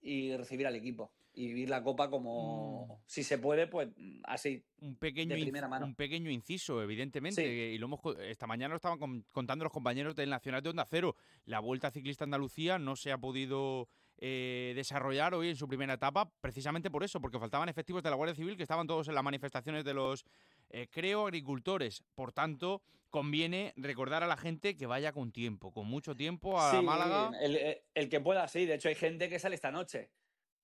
y 0.00 0.36
recibir 0.36 0.68
al 0.68 0.76
equipo 0.76 1.15
y 1.36 1.48
vivir 1.48 1.68
la 1.68 1.82
copa 1.82 2.08
como, 2.08 2.86
mm. 2.86 3.02
si 3.06 3.22
se 3.22 3.36
puede, 3.36 3.66
pues 3.66 3.88
así. 4.24 4.64
Un 4.80 4.96
pequeño, 4.96 5.36
de 5.36 5.42
primera 5.42 5.68
mano. 5.68 5.84
un 5.84 5.94
pequeño 5.94 6.30
inciso, 6.30 6.82
evidentemente. 6.82 7.44
Y 7.44 7.76
lo 7.76 7.86
hemos, 7.86 8.00
esta 8.20 8.46
mañana 8.46 8.70
lo 8.70 8.76
estaban 8.76 9.22
contando 9.30 9.62
los 9.62 9.72
compañeros 9.72 10.16
del 10.16 10.30
Nacional 10.30 10.62
de 10.62 10.70
Onda 10.70 10.86
Cero. 10.88 11.14
La 11.44 11.60
Vuelta 11.60 11.90
Ciclista 11.90 12.24
Andalucía 12.24 12.78
no 12.78 12.96
se 12.96 13.12
ha 13.12 13.18
podido 13.18 13.86
eh, 14.16 14.72
desarrollar 14.74 15.34
hoy 15.34 15.50
en 15.50 15.56
su 15.56 15.68
primera 15.68 15.92
etapa, 15.92 16.32
precisamente 16.40 16.90
por 16.90 17.04
eso, 17.04 17.20
porque 17.20 17.38
faltaban 17.38 17.68
efectivos 17.68 18.02
de 18.02 18.08
la 18.08 18.16
Guardia 18.16 18.34
Civil 18.34 18.56
que 18.56 18.62
estaban 18.62 18.86
todos 18.86 19.06
en 19.08 19.14
las 19.14 19.22
manifestaciones 19.22 19.84
de 19.84 19.92
los, 19.92 20.24
eh, 20.70 20.88
creo, 20.90 21.26
agricultores. 21.26 22.02
Por 22.14 22.32
tanto, 22.32 22.80
conviene 23.10 23.74
recordar 23.76 24.22
a 24.22 24.26
la 24.26 24.38
gente 24.38 24.74
que 24.74 24.86
vaya 24.86 25.12
con 25.12 25.32
tiempo, 25.32 25.70
con 25.70 25.86
mucho 25.86 26.16
tiempo 26.16 26.58
a 26.58 26.80
Málaga. 26.80 27.30
El, 27.42 27.82
el 27.94 28.08
que 28.08 28.20
pueda, 28.20 28.48
sí. 28.48 28.64
De 28.64 28.76
hecho, 28.76 28.88
hay 28.88 28.94
gente 28.94 29.28
que 29.28 29.38
sale 29.38 29.54
esta 29.54 29.70
noche 29.70 30.08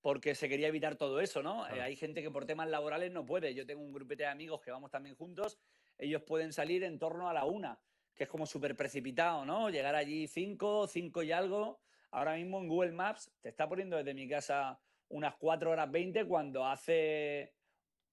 porque 0.02 0.34
se 0.34 0.48
quería 0.48 0.68
evitar 0.68 0.96
todo 0.96 1.20
eso, 1.20 1.42
¿no? 1.42 1.66
Eh, 1.68 1.80
hay 1.80 1.96
gente 1.96 2.22
que 2.22 2.30
por 2.30 2.44
temas 2.44 2.68
laborales 2.68 3.10
no 3.12 3.24
puede. 3.24 3.54
Yo 3.54 3.64
tengo 3.64 3.82
un 3.82 3.92
grupete 3.92 4.24
de 4.24 4.28
amigos 4.28 4.60
que 4.60 4.72
vamos 4.72 4.90
también 4.90 5.14
juntos, 5.14 5.58
ellos 5.96 6.22
pueden 6.22 6.52
salir 6.52 6.82
en 6.82 6.98
torno 6.98 7.28
a 7.28 7.32
la 7.32 7.44
una, 7.44 7.80
que 8.14 8.24
es 8.24 8.28
como 8.28 8.44
súper 8.44 8.76
precipitado, 8.76 9.44
¿no? 9.44 9.70
Llegar 9.70 9.94
allí 9.94 10.26
cinco, 10.26 10.86
cinco 10.88 11.22
y 11.22 11.32
algo. 11.32 11.80
Ahora 12.10 12.34
mismo 12.34 12.58
en 12.58 12.68
Google 12.68 12.92
Maps 12.92 13.32
te 13.40 13.48
está 13.48 13.68
poniendo 13.68 13.96
desde 13.96 14.12
mi 14.12 14.28
casa 14.28 14.78
unas 15.08 15.36
cuatro 15.36 15.70
horas 15.70 15.90
veinte 15.90 16.26
cuando 16.26 16.66
hace 16.66 17.54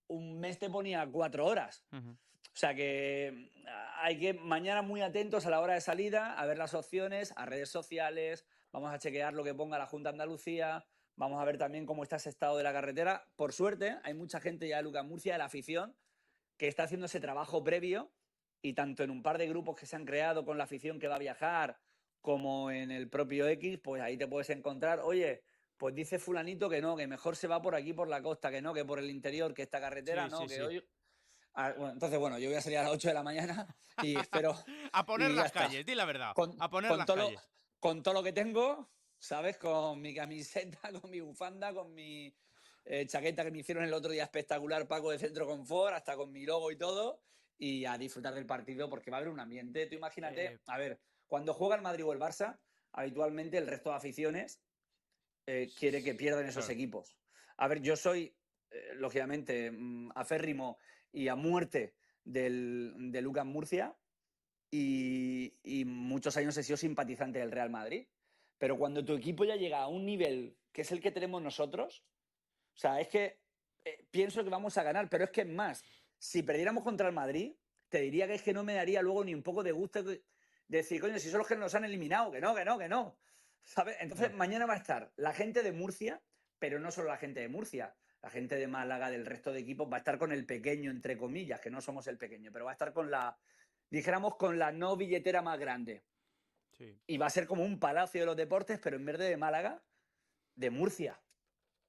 un 0.08 0.40
mes 0.40 0.60
te 0.60 0.70
ponía 0.70 1.08
cuatro 1.12 1.46
horas. 1.46 1.86
O 1.92 2.58
sea 2.60 2.76
que 2.76 3.52
ah, 3.68 4.04
hay 4.04 4.20
que 4.20 4.34
mañana 4.34 4.82
muy 4.82 5.02
atentos 5.02 5.46
a 5.46 5.50
la 5.50 5.60
hora 5.60 5.74
de 5.74 5.82
salida, 5.82 6.34
a 6.34 6.46
ver 6.46 6.58
las 6.58 6.74
opciones, 6.74 7.34
a 7.36 7.46
redes 7.46 7.70
sociales, 7.70 8.46
vamos 8.72 8.94
a 8.94 9.00
chequear 9.00 9.34
lo 9.34 9.44
que 9.44 9.56
ponga 9.56 9.78
la 9.78 9.88
Junta 9.88 10.10
de 10.10 10.16
Andalucía, 10.16 10.86
Vamos 11.20 11.42
a 11.42 11.44
ver 11.44 11.58
también 11.58 11.86
cómo 11.86 12.04
está 12.04 12.16
ese 12.16 12.30
estado 12.30 12.56
de 12.56 12.64
la 12.64 12.72
carretera. 12.72 13.28
Por 13.36 13.52
suerte, 13.52 13.98
hay 14.04 14.14
mucha 14.14 14.40
gente 14.40 14.70
ya 14.70 14.78
de 14.78 14.84
Lucas 14.84 15.04
Murcia, 15.04 15.34
de 15.34 15.40
la 15.40 15.46
afición, 15.46 15.94
que 16.56 16.70
está 16.70 16.84
haciendo 16.84 17.08
ese 17.08 17.20
trabajo 17.20 17.62
previo 17.62 18.10
y 18.62 18.72
tanto 18.72 19.04
en 19.04 19.12
un 19.12 19.22
par 19.22 19.38
de 19.38 19.50
grupos 19.50 19.76
que 19.76 19.86
se 19.86 19.98
han 19.98 20.06
creado 20.06 20.46
con 20.46 20.58
la 20.58 20.64
afición 20.64 20.98
que 20.98 21.10
va 21.10 21.18
a 21.18 21.20
viajar, 21.20 21.78
como 22.22 22.72
en 22.72 22.90
el 22.90 23.10
propio 23.10 23.50
X, 23.50 23.80
pues 23.84 24.02
ahí 24.02 24.16
te 24.16 24.28
puedes 24.28 24.50
encontrar, 24.50 25.02
oye, 25.02 25.44
pues 25.76 25.94
dice 25.94 26.20
fulanito 26.20 26.70
que 26.70 26.80
no, 26.80 26.96
que 26.96 27.06
mejor 27.06 27.36
se 27.36 27.48
va 27.48 27.62
por 27.62 27.76
aquí, 27.76 27.92
por 27.92 28.08
la 28.08 28.22
costa, 28.22 28.50
que 28.50 28.62
no, 28.62 28.74
que 28.74 28.86
por 28.86 29.00
el 29.00 29.10
interior, 29.10 29.54
que 29.54 29.64
esta 29.64 29.82
carretera, 29.82 30.30
no, 30.30 30.48
que 30.48 30.62
hoy... 30.62 30.88
Ah, 31.54 31.74
entonces, 31.92 32.18
bueno, 32.18 32.40
yo 32.40 32.48
voy 32.48 32.56
a 32.58 32.62
salir 32.62 32.78
a 32.78 32.84
las 32.84 32.94
8 32.94 33.10
de 33.10 33.14
la 33.14 33.24
mañana 33.24 33.68
y 34.02 34.18
espero... 34.18 34.56
a 34.94 35.06
poner 35.06 35.32
las 35.32 35.52
calles, 35.52 35.86
di 35.86 35.96
la 35.96 36.06
verdad. 36.06 36.32
a 36.60 36.70
poner 36.70 36.96
las 36.96 37.06
calles. 37.06 37.42
con 37.82 38.04
todo 38.04 38.14
lo 38.14 38.24
que 38.24 38.32
tengo, 38.32 38.90
¿sabes? 39.20 39.58
Con 39.58 40.02
mi 40.02 40.16
camiseta, 40.16 40.80
con 41.02 41.12
mi 41.12 41.20
bufanda, 41.20 41.74
con 41.74 41.94
mi 41.94 42.34
eh, 42.86 43.06
chaqueta 43.06 43.44
que 43.44 43.52
me 43.52 43.60
hicieron 43.60 43.84
el 43.84 43.94
otro 43.94 44.12
día 44.12 44.24
espectacular, 44.24 44.88
Paco 44.88 45.12
de 45.12 45.20
Centro 45.20 45.46
Confort, 45.46 45.94
hasta 45.94 46.16
con 46.16 46.32
mi 46.32 46.46
logo 46.46 46.72
y 46.72 46.78
todo, 46.78 47.22
y 47.58 47.86
a 47.86 47.98
disfrutar 47.98 48.34
del 48.34 48.46
partido 48.46 48.90
porque 48.90 49.12
va 49.12 49.18
a 49.18 49.20
haber 49.20 49.32
un 49.32 49.40
ambiente. 49.40 49.86
Tú 49.86 49.96
imagínate, 49.96 50.46
eh. 50.46 50.60
a 50.66 50.78
ver, 50.78 51.00
cuando 51.28 51.54
juega 51.54 51.76
el 51.76 51.82
Madrid 51.82 52.06
o 52.06 52.14
el 52.14 52.20
Barça, 52.20 52.58
habitualmente 52.94 53.58
el 53.58 53.68
resto 53.68 53.90
de 53.90 53.98
aficiones 53.98 54.62
eh, 55.46 55.70
quiere 55.78 56.04
que 56.04 56.16
pierdan 56.16 56.46
esos 56.46 56.70
equipos. 56.70 57.18
A 57.58 57.68
ver, 57.68 57.82
yo 57.82 57.96
soy, 57.96 58.34
lógicamente, 58.96 59.70
mm, 59.72 60.12
aférrimo 60.16 60.80
y 61.12 61.28
a 61.28 61.36
muerte 61.36 61.96
del, 62.24 62.94
de 63.12 63.22
Lucas 63.22 63.46
Murcia 63.46 63.96
y, 64.72 65.58
y 65.64 65.84
muchos 65.86 66.38
años 66.38 66.56
he 66.58 66.64
sido 66.64 66.78
simpatizante 66.78 67.40
del 67.40 67.52
Real 67.52 67.70
Madrid. 67.70 68.08
Pero 68.60 68.78
cuando 68.78 69.04
tu 69.04 69.16
equipo 69.16 69.46
ya 69.46 69.56
llega 69.56 69.80
a 69.80 69.88
un 69.88 70.06
nivel 70.06 70.56
que 70.72 70.82
es 70.82 70.92
el 70.92 71.02
que 71.02 71.12
tenemos 71.12 71.42
nosotros, 71.42 72.06
o 72.76 72.78
sea, 72.78 73.02
es 73.02 73.08
que 73.08 73.42
eh, 73.84 74.06
pienso 74.12 74.44
que 74.44 74.50
vamos 74.50 74.78
a 74.78 74.84
ganar, 74.84 75.10
pero 75.10 75.24
es 75.24 75.32
que 75.32 75.42
es 75.42 75.48
más, 75.48 75.84
si 76.20 76.44
perdiéramos 76.44 76.84
contra 76.84 77.08
el 77.08 77.14
Madrid, 77.14 77.56
te 77.88 78.02
diría 78.02 78.28
que 78.28 78.36
es 78.36 78.44
que 78.44 78.54
no 78.54 78.64
me 78.64 78.76
daría 78.76 79.02
luego 79.02 79.24
ni 79.24 79.34
un 79.34 79.42
poco 79.42 79.64
de 79.64 79.72
gusto 79.72 80.04
de 80.04 80.22
decir, 80.68 81.02
coño, 81.02 81.18
si 81.18 81.30
son 81.30 81.40
los 81.40 81.48
que 81.48 81.56
nos 81.56 81.74
han 81.74 81.86
eliminado, 81.86 82.32
que 82.32 82.40
no, 82.40 82.54
que 82.54 82.64
no, 82.64 82.78
que 82.78 82.88
no. 82.88 83.18
¿Sabes? 83.64 83.98
Entonces, 84.00 84.34
mañana 84.34 84.66
va 84.66 84.74
a 84.74 84.78
estar 84.78 85.12
la 85.16 85.34
gente 85.34 85.64
de 85.64 85.72
Murcia, 85.72 86.22
pero 86.60 86.80
no 86.80 86.92
solo 86.92 87.08
la 87.08 87.18
gente 87.18 87.40
de 87.40 87.50
Murcia, 87.50 87.96
la 88.22 88.30
gente 88.30 88.56
de 88.56 88.68
Málaga, 88.68 89.10
del 89.10 89.26
resto 89.26 89.52
de 89.52 89.60
equipos, 89.60 89.92
va 89.92 89.98
a 89.98 90.00
estar 90.00 90.18
con 90.18 90.32
el 90.32 90.46
pequeño, 90.46 90.92
entre 90.92 91.18
comillas, 91.18 91.60
que 91.60 91.70
no 91.70 91.82
somos 91.82 92.08
el 92.08 92.18
pequeño, 92.18 92.52
pero 92.52 92.66
va 92.66 92.72
a 92.72 92.74
estar 92.74 92.94
con 92.94 93.10
la, 93.10 93.38
dijéramos, 93.90 94.36
con 94.36 94.60
la 94.60 94.72
no 94.72 94.96
billetera 94.98 95.42
más 95.42 95.60
grande. 95.60 96.04
Y 97.08 97.18
va 97.18 97.26
a 97.28 97.30
ser 97.30 97.48
como 97.48 97.64
un 97.64 97.80
palacio 97.80 98.22
de 98.22 98.26
los 98.26 98.36
deportes, 98.36 98.80
pero 98.80 98.96
en 98.96 99.06
vez 99.06 99.18
de 99.18 99.36
Málaga, 99.38 99.82
de 100.56 100.70
Murcia. 100.70 101.20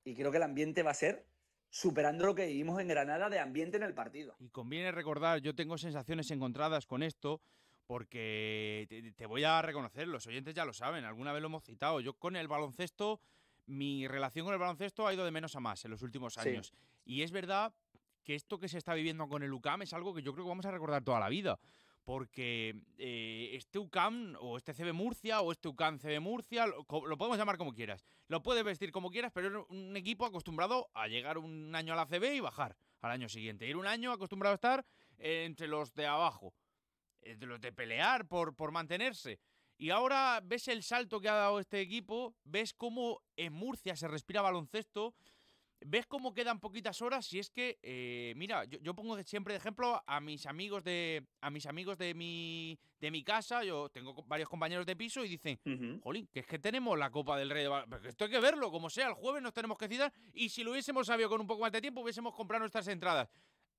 Y 0.04 0.14
creo 0.14 0.30
que 0.30 0.38
el 0.38 0.42
ambiente 0.42 0.82
va 0.82 0.90
a 0.90 0.94
ser 0.94 1.26
superando 1.68 2.26
lo 2.26 2.34
que 2.34 2.46
vivimos 2.46 2.80
en 2.80 2.88
Granada 2.88 3.30
de 3.30 3.38
ambiente 3.38 3.76
en 3.76 3.84
el 3.84 3.94
partido. 3.94 4.34
Y 4.40 4.48
conviene 4.50 4.90
recordar, 4.90 5.40
yo 5.40 5.54
tengo 5.54 5.78
sensaciones 5.78 6.30
encontradas 6.30 6.86
con 6.86 7.02
esto, 7.02 7.40
porque 7.86 9.12
te, 9.16 9.26
voy 9.26 9.44
a 9.44 9.62
reconocer, 9.62 10.08
los 10.08 10.26
oyentes 10.26 10.54
ya 10.54 10.64
lo 10.64 10.72
saben, 10.72 11.04
alguna 11.04 11.32
vez 11.32 11.42
lo 11.42 11.46
hemos 11.48 11.64
citado, 11.64 12.00
yo 12.00 12.14
con 12.14 12.36
el 12.36 12.48
baloncesto 12.48 13.20
mi 13.66 14.08
relación 14.08 14.44
con 14.44 14.52
el 14.52 14.58
baloncesto 14.58 15.06
ha 15.06 15.14
ido 15.14 15.24
de 15.24 15.30
menos 15.30 15.54
a 15.54 15.60
más 15.60 15.84
en 15.84 15.92
los 15.92 16.02
últimos 16.02 16.34
Sí. 16.34 16.40
años. 16.40 16.72
Y 17.04 17.22
es 17.22 17.30
verdad 17.30 17.72
que 18.24 18.34
esto 18.34 18.58
que 18.58 18.68
se 18.68 18.78
está 18.78 18.94
viviendo 18.94 19.28
con 19.28 19.42
el 19.42 19.52
UCAM 19.52 19.82
es 19.82 19.92
algo 19.92 20.12
que 20.12 20.22
yo 20.22 20.32
creo 20.32 20.44
que 20.44 20.48
vamos 20.48 20.66
a 20.66 20.70
recordar 20.70 21.02
toda 21.04 21.20
la 21.20 21.28
vida. 21.28 21.58
Porque 22.10 22.74
eh, 22.98 23.50
este 23.52 23.78
UCAM, 23.78 24.34
o 24.40 24.56
este 24.56 24.74
CB 24.74 24.92
Murcia, 24.92 25.42
o 25.42 25.52
este 25.52 25.68
UCAM 25.68 26.00
CB 26.00 26.18
Murcia, 26.18 26.66
lo, 26.66 26.84
podemos 26.84 27.38
llamar 27.38 27.56
como 27.56 27.72
quieras. 27.72 28.04
Lo 28.26 28.42
puedes 28.42 28.64
vestir 28.64 28.90
como 28.90 29.12
quieras, 29.12 29.30
pero 29.32 29.60
es 29.60 29.66
un 29.68 29.96
equipo 29.96 30.26
acostumbrado 30.26 30.90
a 30.92 31.06
llegar 31.06 31.38
un 31.38 31.72
año 31.72 31.92
a 31.92 31.96
la 31.96 32.06
CB 32.06 32.34
y 32.34 32.40
bajar 32.40 32.76
al 33.00 33.12
año 33.12 33.28
siguiente. 33.28 33.68
Ir 33.68 33.76
un 33.76 33.86
año 33.86 34.10
acostumbrado 34.10 34.54
a 34.54 34.56
estar 34.56 34.84
eh, 35.18 35.44
entre 35.46 35.68
los 35.68 35.94
de 35.94 36.08
abajo, 36.08 36.52
entre 37.22 37.48
los 37.48 37.60
de 37.60 37.70
pelear 37.72 38.26
por, 38.26 38.56
por 38.56 38.72
mantenerse. 38.72 39.38
Y 39.78 39.90
ahora 39.90 40.40
ves 40.42 40.66
el 40.66 40.82
salto 40.82 41.20
que 41.20 41.28
ha 41.28 41.34
dado 41.34 41.60
este 41.60 41.80
equipo, 41.80 42.34
ves 42.42 42.74
cómo 42.74 43.22
en 43.36 43.52
Murcia 43.52 43.94
se 43.94 44.08
respira 44.08 44.42
baloncesto, 44.42 45.14
ves 45.84 46.06
cómo 46.06 46.32
quedan 46.34 46.60
poquitas 46.60 47.00
horas 47.02 47.32
y 47.32 47.38
es 47.38 47.50
que, 47.50 47.78
eh, 47.82 48.34
mira, 48.36 48.64
yo, 48.64 48.78
yo 48.80 48.94
pongo 48.94 49.20
siempre 49.22 49.54
de 49.54 49.58
ejemplo 49.58 50.02
a 50.06 50.20
mis 50.20 50.46
amigos 50.46 50.84
de 50.84 51.26
a 51.40 51.50
mis 51.50 51.66
amigos 51.66 51.98
de 51.98 52.14
mi 52.14 52.78
de 53.00 53.10
mi 53.10 53.24
casa, 53.24 53.64
yo 53.64 53.88
tengo 53.88 54.14
varios 54.26 54.48
compañeros 54.48 54.84
de 54.84 54.94
piso 54.94 55.24
y 55.24 55.28
dicen, 55.28 55.58
jolín, 56.02 56.28
que 56.32 56.40
es 56.40 56.46
que 56.46 56.58
tenemos 56.58 56.98
la 56.98 57.10
Copa 57.10 57.38
del 57.38 57.50
Rey 57.50 57.64
de 57.64 58.08
esto 58.08 58.24
hay 58.24 58.30
que 58.30 58.40
verlo, 58.40 58.70
como 58.70 58.90
sea, 58.90 59.08
el 59.08 59.14
jueves 59.14 59.42
nos 59.42 59.52
tenemos 59.52 59.78
que 59.78 59.88
citar 59.88 60.12
y 60.34 60.50
si 60.50 60.62
lo 60.62 60.72
hubiésemos 60.72 61.06
sabido 61.06 61.28
con 61.28 61.40
un 61.40 61.46
poco 61.46 61.62
más 61.62 61.72
de 61.72 61.80
tiempo 61.80 62.02
hubiésemos 62.02 62.34
comprado 62.34 62.60
nuestras 62.60 62.88
entradas. 62.88 63.28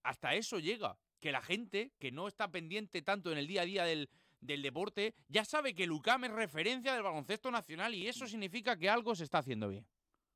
Hasta 0.03 0.33
eso 0.33 0.57
llega, 0.57 0.97
que 1.19 1.31
la 1.31 1.41
gente 1.41 1.91
que 1.99 2.11
no 2.11 2.27
está 2.27 2.49
pendiente 2.49 3.03
tanto 3.03 3.31
en 3.31 3.37
el 3.37 3.45
día 3.45 3.61
a 3.61 3.65
día 3.65 3.85
del, 3.85 4.09
del 4.39 4.63
deporte 4.63 5.13
ya 5.27 5.45
sabe 5.45 5.75
que 5.75 5.83
el 5.83 5.91
UCAM 5.91 6.25
es 6.25 6.31
referencia 6.31 6.93
del 6.93 7.03
baloncesto 7.03 7.51
nacional 7.51 7.93
y 7.93 8.07
eso 8.07 8.25
significa 8.27 8.75
que 8.75 8.89
algo 8.89 9.15
se 9.15 9.23
está 9.23 9.37
haciendo 9.37 9.69
bien. 9.69 9.85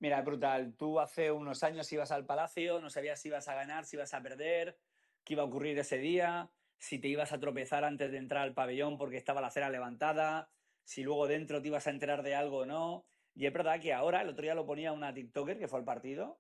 Mira, 0.05 0.21
brutal. 0.21 0.75
Tú 0.77 0.99
hace 0.99 1.31
unos 1.31 1.63
años 1.63 1.91
ibas 1.91 2.11
al 2.11 2.27
Palacio, 2.27 2.79
no 2.79 2.91
sabías 2.91 3.19
si 3.19 3.29
ibas 3.29 3.47
a 3.47 3.55
ganar, 3.55 3.85
si 3.85 3.95
ibas 3.95 4.13
a 4.13 4.21
perder, 4.21 4.77
qué 5.23 5.33
iba 5.33 5.41
a 5.41 5.47
ocurrir 5.47 5.79
ese 5.79 5.97
día, 5.97 6.51
si 6.77 6.99
te 6.99 7.07
ibas 7.07 7.33
a 7.33 7.39
tropezar 7.39 7.83
antes 7.83 8.11
de 8.11 8.19
entrar 8.19 8.43
al 8.43 8.53
pabellón 8.53 8.99
porque 8.99 9.17
estaba 9.17 9.41
la 9.41 9.47
acera 9.47 9.71
levantada, 9.71 10.51
si 10.83 11.01
luego 11.01 11.25
dentro 11.25 11.59
te 11.59 11.69
ibas 11.69 11.87
a 11.87 11.89
enterar 11.89 12.21
de 12.21 12.35
algo 12.35 12.57
o 12.59 12.65
no. 12.67 13.07
Y 13.33 13.47
es 13.47 13.53
verdad 13.53 13.81
que 13.81 13.93
ahora, 13.93 14.21
el 14.21 14.29
otro 14.29 14.43
día 14.43 14.53
lo 14.53 14.67
ponía 14.67 14.91
una 14.91 15.11
TikToker 15.11 15.57
que 15.57 15.67
fue 15.67 15.79
al 15.79 15.85
partido, 15.85 16.39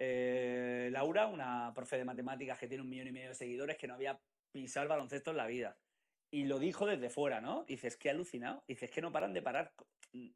eh, 0.00 0.88
Laura, 0.90 1.28
una 1.28 1.70
profe 1.72 1.96
de 1.96 2.04
matemáticas 2.04 2.58
que 2.58 2.66
tiene 2.66 2.82
un 2.82 2.90
millón 2.90 3.06
y 3.06 3.12
medio 3.12 3.28
de 3.28 3.36
seguidores 3.36 3.78
que 3.78 3.86
no 3.86 3.94
había 3.94 4.18
pisado 4.50 4.82
el 4.82 4.88
baloncesto 4.88 5.30
en 5.30 5.36
la 5.36 5.46
vida. 5.46 5.78
Y 6.32 6.46
lo 6.46 6.58
dijo 6.58 6.84
desde 6.84 7.10
fuera, 7.10 7.40
¿no? 7.40 7.62
Dices, 7.62 7.96
que 7.96 8.10
alucinado. 8.10 8.64
Dices 8.66 8.90
que 8.90 9.00
no 9.00 9.12
paran 9.12 9.32
de 9.32 9.40
parar, 9.40 9.72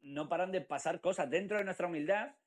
no 0.01 0.29
paran 0.29 0.53
de 0.53 0.61
pasar 0.61 1.01
cosas 1.01 1.29
dentro 1.29 1.57
de 1.57 1.65
nuestra 1.65 1.87
humildad 1.87 2.37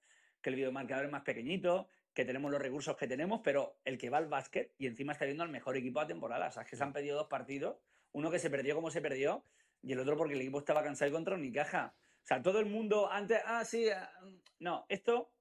que 0.42 0.50
el 0.50 0.56
videomarcador 0.56 1.06
es 1.06 1.10
más 1.10 1.22
pequeñito, 1.22 1.88
que 2.12 2.24
tenemos 2.24 2.50
los 2.50 2.60
recursos 2.60 2.96
que 2.96 3.06
tenemos, 3.06 3.40
pero 3.42 3.78
el 3.84 3.96
que 3.96 4.10
va 4.10 4.18
al 4.18 4.26
básquet 4.28 4.74
y 4.76 4.86
encima 4.86 5.12
está 5.12 5.24
viendo 5.24 5.42
al 5.42 5.48
mejor 5.48 5.76
equipo 5.76 6.00
a 6.00 6.06
temporada. 6.06 6.48
O 6.48 6.52
sea, 6.52 6.62
es 6.62 6.68
que 6.68 6.76
se 6.76 6.82
han 6.82 6.92
perdido 6.92 7.16
dos 7.16 7.28
partidos, 7.28 7.78
uno 8.12 8.30
que 8.30 8.38
se 8.38 8.50
perdió 8.50 8.74
como 8.74 8.90
se 8.90 9.00
perdió 9.00 9.44
y 9.80 9.92
el 9.92 10.00
otro 10.00 10.16
porque 10.16 10.34
el 10.34 10.40
equipo 10.40 10.58
estaba 10.58 10.82
cansado 10.82 11.10
y 11.10 11.14
contra 11.14 11.34
Unicaja. 11.34 11.94
O 12.22 12.26
sea, 12.26 12.42
todo 12.42 12.60
el 12.60 12.66
mundo 12.66 13.10
antes, 13.10 13.40
ah, 13.46 13.64
sí, 13.64 13.88
ah, 13.88 14.12
no, 14.58 14.84
esto 14.88 15.32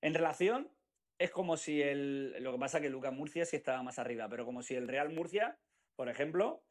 en 0.00 0.14
relación 0.14 0.70
es 1.18 1.30
como 1.30 1.56
si 1.56 1.80
el, 1.80 2.42
lo 2.42 2.52
que 2.52 2.58
pasa 2.58 2.80
que 2.80 2.90
Lucas 2.90 3.12
Murcia 3.12 3.44
sí 3.44 3.56
estaba 3.56 3.82
más 3.82 3.98
arriba, 3.98 4.28
pero 4.28 4.44
como 4.44 4.62
si 4.62 4.74
el 4.74 4.88
Real 4.88 5.10
Murcia, 5.10 5.58
por 5.94 6.08
ejemplo, 6.08 6.64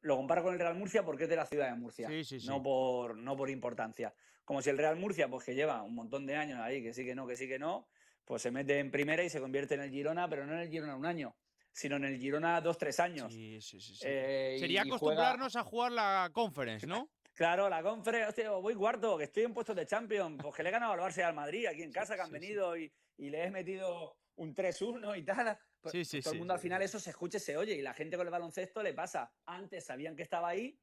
lo 0.00 0.16
comparo 0.16 0.42
con 0.42 0.54
el 0.54 0.58
Real 0.58 0.74
Murcia 0.74 1.04
porque 1.04 1.24
es 1.24 1.30
de 1.30 1.36
la 1.36 1.46
ciudad 1.46 1.70
de 1.70 1.76
Murcia, 1.76 2.08
Sí, 2.08 2.24
sí, 2.24 2.40
sí. 2.40 2.48
no 2.48 2.62
por 2.62 3.16
no 3.16 3.36
por 3.36 3.50
importancia. 3.50 4.12
Como 4.48 4.62
si 4.62 4.70
el 4.70 4.78
Real 4.78 4.96
Murcia, 4.96 5.28
pues 5.28 5.44
que 5.44 5.54
lleva 5.54 5.82
un 5.82 5.94
montón 5.94 6.24
de 6.24 6.34
años 6.34 6.58
ahí, 6.60 6.82
que 6.82 6.94
sí 6.94 7.04
que 7.04 7.14
no, 7.14 7.26
que 7.26 7.36
sí 7.36 7.46
que 7.46 7.58
no, 7.58 7.86
pues 8.24 8.40
se 8.40 8.50
mete 8.50 8.78
en 8.78 8.90
primera 8.90 9.22
y 9.22 9.28
se 9.28 9.40
convierte 9.40 9.74
en 9.74 9.82
el 9.82 9.90
Girona, 9.90 10.26
pero 10.26 10.46
no 10.46 10.54
en 10.54 10.60
el 10.60 10.70
Girona 10.70 10.96
un 10.96 11.04
año, 11.04 11.36
sino 11.70 11.96
en 11.96 12.04
el 12.04 12.18
Girona 12.18 12.58
dos, 12.62 12.78
tres 12.78 12.98
años. 12.98 13.30
Sí, 13.30 13.60
sí, 13.60 13.78
sí. 13.78 13.98
Eh, 14.06 14.54
y- 14.56 14.60
Sería 14.60 14.80
y 14.86 14.88
juega- 14.88 14.96
acostumbrarnos 14.96 15.54
a 15.54 15.64
jugar 15.64 15.92
la 15.92 16.30
conference, 16.32 16.86
¿no? 16.86 17.10
Claro, 17.34 17.68
la 17.68 17.82
conferencia, 17.82 18.28
hostia, 18.30 18.50
voy 18.52 18.74
cuarto, 18.74 19.18
que 19.18 19.24
estoy 19.24 19.42
en 19.44 19.52
puestos 19.52 19.76
de 19.76 19.84
Champions, 19.86 20.38
pues 20.42 20.54
que 20.56 20.62
le 20.62 20.70
he 20.70 20.72
ganado 20.72 20.92
al 20.94 20.98
Barça 21.00 21.18
y 21.18 21.22
al 21.24 21.34
Madrid 21.34 21.66
aquí 21.66 21.82
en 21.82 21.92
casa, 21.92 22.16
que 22.16 22.22
han 22.22 22.32
venido 22.32 22.74
y, 22.74 22.90
y 23.18 23.28
le 23.28 23.44
he 23.44 23.50
metido 23.50 24.16
un 24.36 24.54
3-1 24.54 25.14
y 25.14 25.24
tal. 25.24 25.58
Pues 25.82 25.92
Sí, 25.92 26.04
sí, 26.06 26.22
todo 26.22 26.32
el 26.32 26.38
mundo 26.38 26.54
al 26.54 26.58
final 26.60 26.80
eso 26.80 26.98
se 26.98 27.10
escucha 27.10 27.36
y 27.36 27.40
se 27.40 27.56
oye, 27.58 27.74
y 27.74 27.82
la 27.82 27.92
gente 27.92 28.16
con 28.16 28.26
el 28.26 28.30
baloncesto 28.32 28.82
le 28.82 28.94
pasa. 28.94 29.30
Antes 29.44 29.84
sabían 29.84 30.16
que 30.16 30.22
estaba 30.22 30.48
ahí, 30.48 30.76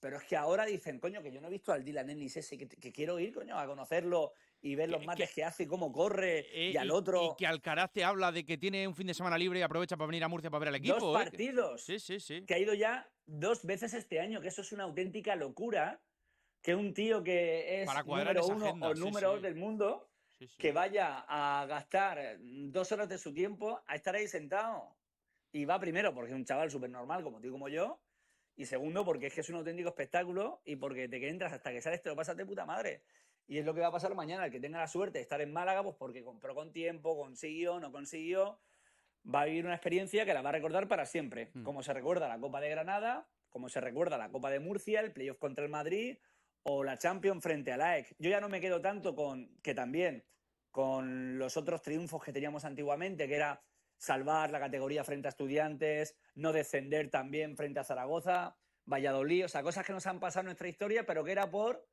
pero 0.00 0.18
es 0.18 0.24
que 0.24 0.36
ahora 0.36 0.64
dicen, 0.64 1.00
coño, 1.00 1.22
que 1.22 1.32
yo 1.32 1.40
no 1.40 1.48
he 1.48 1.50
visto 1.50 1.72
al 1.72 1.84
Dylan 1.84 2.10
Ennis 2.10 2.36
ese, 2.36 2.56
que, 2.56 2.68
que 2.68 2.92
quiero 2.92 3.18
ir, 3.18 3.34
coño, 3.34 3.58
a 3.58 3.66
conocerlo 3.66 4.32
y 4.60 4.74
ver 4.74 4.90
los 4.90 5.04
mates 5.04 5.32
que, 5.32 5.44
hace 5.44 5.64
y 5.64 5.66
cómo 5.66 5.92
corre, 5.92 6.46
Eh, 6.52 6.70
y 6.72 6.76
al 6.76 6.90
otro... 6.90 7.32
Y 7.32 7.36
que 7.36 7.46
Alcaraz 7.46 7.92
te 7.92 8.04
habla 8.04 8.32
de 8.32 8.44
que 8.44 8.58
tiene 8.58 8.86
un 8.86 8.94
fin 8.94 9.06
de 9.06 9.14
semana 9.14 9.38
libre 9.38 9.58
y 9.58 9.62
aprovecha 9.62 9.96
para 9.96 10.06
venir 10.06 10.24
a 10.24 10.28
Murcia 10.28 10.50
para 10.50 10.60
ver 10.60 10.68
al 10.68 10.74
equipo. 10.76 10.98
dos 10.98 11.20
¿eh? 11.20 11.24
partidos. 11.24 11.82
Sí, 11.82 11.98
sí, 11.98 12.20
sí. 12.20 12.44
que 12.44 12.54
ha 12.54 12.58
ido 12.58 12.74
ya 12.74 13.10
dos 13.26 13.64
veces 13.64 13.94
este 13.94 14.20
año, 14.20 14.40
que 14.40 14.48
eso 14.48 14.62
es 14.62 14.72
una 14.72 14.84
auténtica 14.84 15.36
locura. 15.36 16.00
Que 16.60 16.74
un 16.74 16.92
tío 16.92 17.22
que 17.22 17.82
es 17.82 17.88
número 18.04 18.46
uno 18.46 18.66
agenda, 18.66 18.88
o 18.88 18.94
sí, 18.94 19.00
número 19.00 19.30
dos 19.30 19.42
del 19.42 19.54
mundo, 19.54 20.10
sí, 20.40 20.48
que 20.58 20.72
vaya 20.72 21.24
a 21.28 21.64
gastar 21.66 22.36
dos 22.40 22.90
horas 22.90 23.08
de 23.08 23.16
su 23.16 23.32
tiempo 23.32 23.80
a 23.86 23.94
estar 23.94 24.16
ahí 24.16 24.26
sentado. 24.26 24.96
Y 25.52 25.64
va 25.66 25.78
primero 25.78 26.12
porque 26.12 26.32
es 26.32 26.36
un 26.36 26.44
chaval 26.44 26.68
súper 26.68 26.90
normal 26.90 27.22
como 27.22 27.40
tú 27.40 27.52
como 27.52 27.68
yo. 27.68 28.00
Y 28.58 28.66
segundo 28.66 29.04
porque 29.04 29.28
es 29.28 29.34
que 29.34 29.40
es 29.42 29.48
un 29.50 29.54
auténtico 29.54 29.88
espectáculo 29.88 30.60
y 30.64 30.74
porque 30.74 31.08
te 31.08 31.20
que 31.20 31.28
entras 31.28 31.52
hasta 31.52 31.70
que 31.70 31.80
sales 31.80 32.02
te 32.02 32.08
lo 32.08 32.16
pasas 32.16 32.36
de 32.36 32.44
puta 32.44 32.66
madre. 32.66 33.04
Y 33.46 33.58
es 33.58 33.64
lo 33.64 33.72
que 33.72 33.80
va 33.80 33.86
a 33.86 33.92
pasar 33.92 34.12
mañana. 34.16 34.46
El 34.46 34.50
que 34.50 34.58
tenga 34.58 34.80
la 34.80 34.88
suerte 34.88 35.18
de 35.18 35.22
estar 35.22 35.40
en 35.40 35.52
Málaga, 35.52 35.84
pues 35.84 35.94
porque 35.96 36.24
compró 36.24 36.56
con 36.56 36.72
tiempo, 36.72 37.16
consiguió, 37.16 37.78
no 37.78 37.92
consiguió, 37.92 38.58
va 39.32 39.42
a 39.42 39.44
vivir 39.44 39.64
una 39.64 39.76
experiencia 39.76 40.26
que 40.26 40.34
la 40.34 40.42
va 40.42 40.48
a 40.48 40.52
recordar 40.52 40.88
para 40.88 41.06
siempre. 41.06 41.52
Mm. 41.54 41.62
Como 41.62 41.84
se 41.84 41.94
recuerda 41.94 42.26
la 42.26 42.40
Copa 42.40 42.60
de 42.60 42.68
Granada, 42.68 43.28
como 43.48 43.68
se 43.68 43.80
recuerda 43.80 44.18
la 44.18 44.28
Copa 44.30 44.50
de 44.50 44.58
Murcia, 44.58 44.98
el 45.00 45.12
playoff 45.12 45.38
contra 45.38 45.64
el 45.64 45.70
Madrid 45.70 46.18
o 46.64 46.82
la 46.82 46.98
Champions 46.98 47.40
frente 47.40 47.72
al 47.72 47.80
AEK. 47.80 48.16
Yo 48.18 48.28
ya 48.28 48.40
no 48.40 48.48
me 48.48 48.60
quedo 48.60 48.80
tanto 48.80 49.14
con 49.14 49.56
que 49.62 49.72
también 49.72 50.24
con 50.72 51.38
los 51.38 51.56
otros 51.56 51.80
triunfos 51.80 52.24
que 52.24 52.32
teníamos 52.32 52.64
antiguamente, 52.64 53.28
que 53.28 53.36
era 53.36 53.62
salvar 53.98 54.50
la 54.50 54.60
categoría 54.60 55.04
frente 55.04 55.28
a 55.28 55.30
estudiantes, 55.30 56.16
no 56.34 56.52
descender 56.52 57.10
también 57.10 57.56
frente 57.56 57.80
a 57.80 57.84
Zaragoza, 57.84 58.56
Valladolid, 58.86 59.44
o 59.44 59.48
sea, 59.48 59.62
cosas 59.62 59.84
que 59.84 59.92
nos 59.92 60.06
han 60.06 60.20
pasado 60.20 60.40
en 60.42 60.46
nuestra 60.46 60.68
historia, 60.68 61.04
pero 61.04 61.24
que 61.24 61.32
era 61.32 61.50
por, 61.50 61.86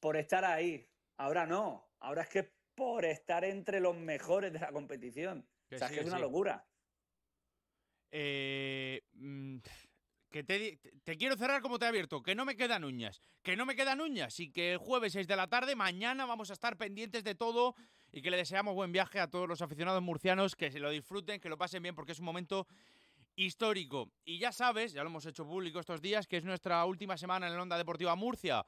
por 0.00 0.16
estar 0.16 0.44
ahí. 0.44 0.88
Ahora 1.16 1.46
no, 1.46 1.92
ahora 2.00 2.22
es 2.22 2.28
que 2.28 2.52
por 2.74 3.04
estar 3.04 3.44
entre 3.44 3.78
los 3.78 3.96
mejores 3.96 4.52
de 4.52 4.58
la 4.58 4.72
competición. 4.72 5.46
Que 5.68 5.76
o 5.76 5.78
sea, 5.78 5.88
sí, 5.88 5.94
es 5.94 6.00
que 6.00 6.04
es 6.04 6.08
una 6.08 6.16
sí. 6.16 6.22
locura. 6.22 6.66
Eh, 8.10 9.02
mm, 9.12 9.58
que 10.30 10.42
te- 10.42 10.80
te 11.04 11.16
quiero 11.16 11.36
cerrar 11.36 11.62
como 11.62 11.78
te 11.78 11.84
he 11.84 11.88
abierto, 11.88 12.22
que 12.22 12.34
no 12.34 12.44
me 12.44 12.56
quedan 12.56 12.84
uñas, 12.84 13.22
que 13.42 13.56
no 13.56 13.66
me 13.66 13.76
quedan 13.76 14.00
uñas 14.00 14.40
y 14.40 14.50
que 14.50 14.72
el 14.72 14.78
jueves 14.78 15.12
6 15.12 15.28
de 15.28 15.36
la 15.36 15.48
tarde, 15.48 15.76
mañana 15.76 16.26
vamos 16.26 16.50
a 16.50 16.54
estar 16.54 16.76
pendientes 16.76 17.22
de 17.22 17.36
todo 17.36 17.76
y 18.14 18.22
que 18.22 18.30
le 18.30 18.36
deseamos 18.36 18.74
buen 18.74 18.92
viaje 18.92 19.18
a 19.18 19.28
todos 19.28 19.48
los 19.48 19.60
aficionados 19.60 20.00
murcianos, 20.00 20.54
que 20.54 20.70
se 20.70 20.78
lo 20.78 20.90
disfruten, 20.90 21.40
que 21.40 21.48
lo 21.48 21.58
pasen 21.58 21.82
bien 21.82 21.96
porque 21.96 22.12
es 22.12 22.20
un 22.20 22.24
momento 22.24 22.68
histórico. 23.34 24.08
Y 24.24 24.38
ya 24.38 24.52
sabes, 24.52 24.92
ya 24.92 25.02
lo 25.02 25.10
hemos 25.10 25.26
hecho 25.26 25.44
público 25.44 25.80
estos 25.80 26.00
días, 26.00 26.28
que 26.28 26.36
es 26.36 26.44
nuestra 26.44 26.84
última 26.84 27.16
semana 27.16 27.48
en 27.48 27.54
el 27.54 27.58
Onda 27.58 27.76
Deportiva 27.76 28.14
Murcia. 28.14 28.64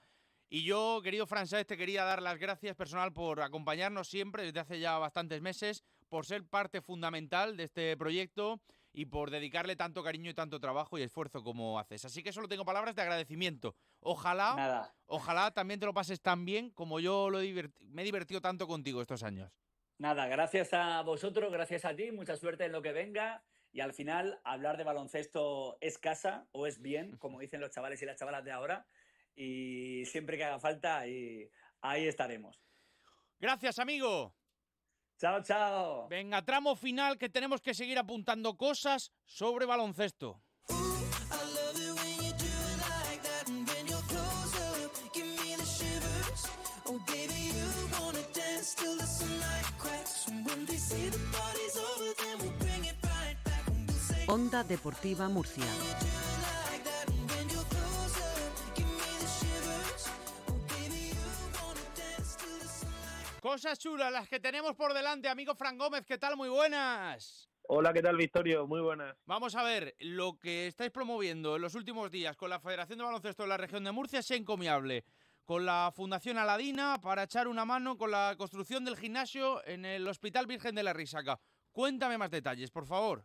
Y 0.49 0.65
yo, 0.65 1.01
querido 1.01 1.29
Fran 1.29 1.47
Sáez, 1.47 1.65
te 1.65 1.77
quería 1.77 2.03
dar 2.03 2.23
las 2.23 2.39
gracias 2.39 2.75
personal 2.75 3.13
por 3.13 3.41
acompañarnos 3.41 4.09
siempre 4.09 4.43
desde 4.43 4.59
hace 4.59 4.81
ya 4.81 4.99
bastantes 4.99 5.41
meses, 5.41 5.85
por 6.09 6.27
ser 6.27 6.45
parte 6.45 6.81
fundamental 6.81 7.57
de 7.57 7.65
este 7.65 7.97
proyecto 7.97 8.61
y 8.97 9.05
por 9.05 9.31
dedicarle 9.31 9.77
tanto 9.77 10.03
cariño 10.03 10.31
y 10.31 10.35
tanto 10.35 10.59
trabajo 10.59 10.97
y 10.97 11.03
esfuerzo 11.03 11.45
como 11.45 11.79
haces. 11.79 12.07
Así 12.07 12.23
que 12.23 12.33
solo 12.33 12.49
tengo 12.49 12.65
palabras 12.65 12.97
de 12.97 13.03
agradecimiento. 13.03 13.77
Ojalá, 14.01 14.55
Nada. 14.57 14.95
ojalá 15.05 15.51
también 15.51 15.79
te 15.79 15.85
lo 15.85 15.93
pases 15.93 16.23
tan 16.23 16.47
bien 16.47 16.71
como 16.71 16.99
yo 16.99 17.29
lo 17.29 17.41
me 17.41 18.01
he 18.01 18.05
divertido 18.07 18.41
tanto 18.41 18.67
contigo 18.67 19.03
estos 19.03 19.23
años. 19.23 19.53
Nada, 19.99 20.27
gracias 20.29 20.73
a 20.73 21.03
vosotros, 21.03 21.53
gracias 21.53 21.85
a 21.85 21.95
ti, 21.95 22.11
mucha 22.11 22.39
suerte 22.39 22.65
en 22.65 22.73
lo 22.73 22.81
que 22.81 22.93
venga. 22.93 23.45
Y 23.71 23.81
al 23.81 23.93
final, 23.93 24.41
hablar 24.45 24.79
de 24.79 24.85
baloncesto 24.85 25.77
es 25.83 25.99
casa 25.99 26.47
o 26.53 26.67
es 26.67 26.81
bien, 26.81 27.17
como 27.19 27.39
dicen 27.39 27.61
los 27.61 27.73
chavales 27.73 28.01
y 28.01 28.07
las 28.07 28.17
chavalas 28.17 28.47
de 28.47 28.53
ahora. 28.53 28.87
Y 29.35 30.07
siempre 30.07 30.39
que 30.39 30.45
haga 30.45 30.59
falta, 30.59 31.01
ahí, 31.01 31.51
ahí 31.83 32.09
estaremos. 32.09 32.63
Gracias, 33.39 33.79
amigo. 33.79 34.35
Chao, 35.19 35.43
chao. 35.43 36.09
Venga, 36.09 36.43
tramo 36.43 36.77
final 36.77 37.17
que 37.17 37.31
tenemos 37.31 37.61
que 37.63 37.73
seguir 37.73 37.99
apuntando 37.99 38.57
cosas 38.57 39.11
sobre 39.25 39.65
baloncesto. 39.65 40.43
Onda 54.29 54.65
Deportiva 54.65 55.29
Murcia. 55.29 55.65
Cosas 63.47 63.79
chulas 63.79 64.11
las 64.11 64.29
que 64.29 64.41
tenemos 64.41 64.75
por 64.75 64.93
delante, 64.93 65.29
amigo 65.29 65.55
Fran 65.55 65.79
Gómez, 65.79 66.05
¿qué 66.05 66.19
tal? 66.19 66.37
Muy 66.37 66.49
buenas. 66.49 67.49
Hola, 67.69 67.93
¿qué 67.93 68.03
tal, 68.03 68.17
Victorio? 68.17 68.67
Muy 68.67 68.81
buenas. 68.81 69.17
Vamos 69.25 69.55
a 69.55 69.63
ver, 69.63 69.95
lo 70.01 70.37
que 70.37 70.67
estáis 70.67 70.91
promoviendo 70.91 71.55
en 71.55 71.63
los 71.63 71.77
últimos 71.77 72.11
días 72.11 72.37
con 72.37 72.51
la 72.51 72.59
Federación 72.59 72.99
de 72.99 73.05
Baloncesto 73.05 73.45
de 73.45 73.49
la 73.49 73.57
región 73.57 73.85
de 73.85 73.93
Murcia 73.93 74.19
es 74.19 74.29
encomiable. 74.33 75.05
Con 75.45 75.65
la 75.65 75.93
Fundación 75.95 76.39
Aladina 76.39 76.99
para 77.01 77.23
echar 77.23 77.47
una 77.47 77.65
mano 77.65 77.97
con 77.97 78.11
la 78.11 78.35
construcción 78.37 78.85
del 78.85 78.97
gimnasio 78.97 79.65
en 79.65 79.85
el 79.85 80.09
Hospital 80.09 80.49
Virgen 80.49 80.75
de 80.75 80.83
la 80.83 80.93
Risaca. 80.93 81.39
Cuéntame 81.71 82.19
más 82.19 82.33
detalles, 82.33 82.73
por 82.73 82.85
favor. 82.85 83.25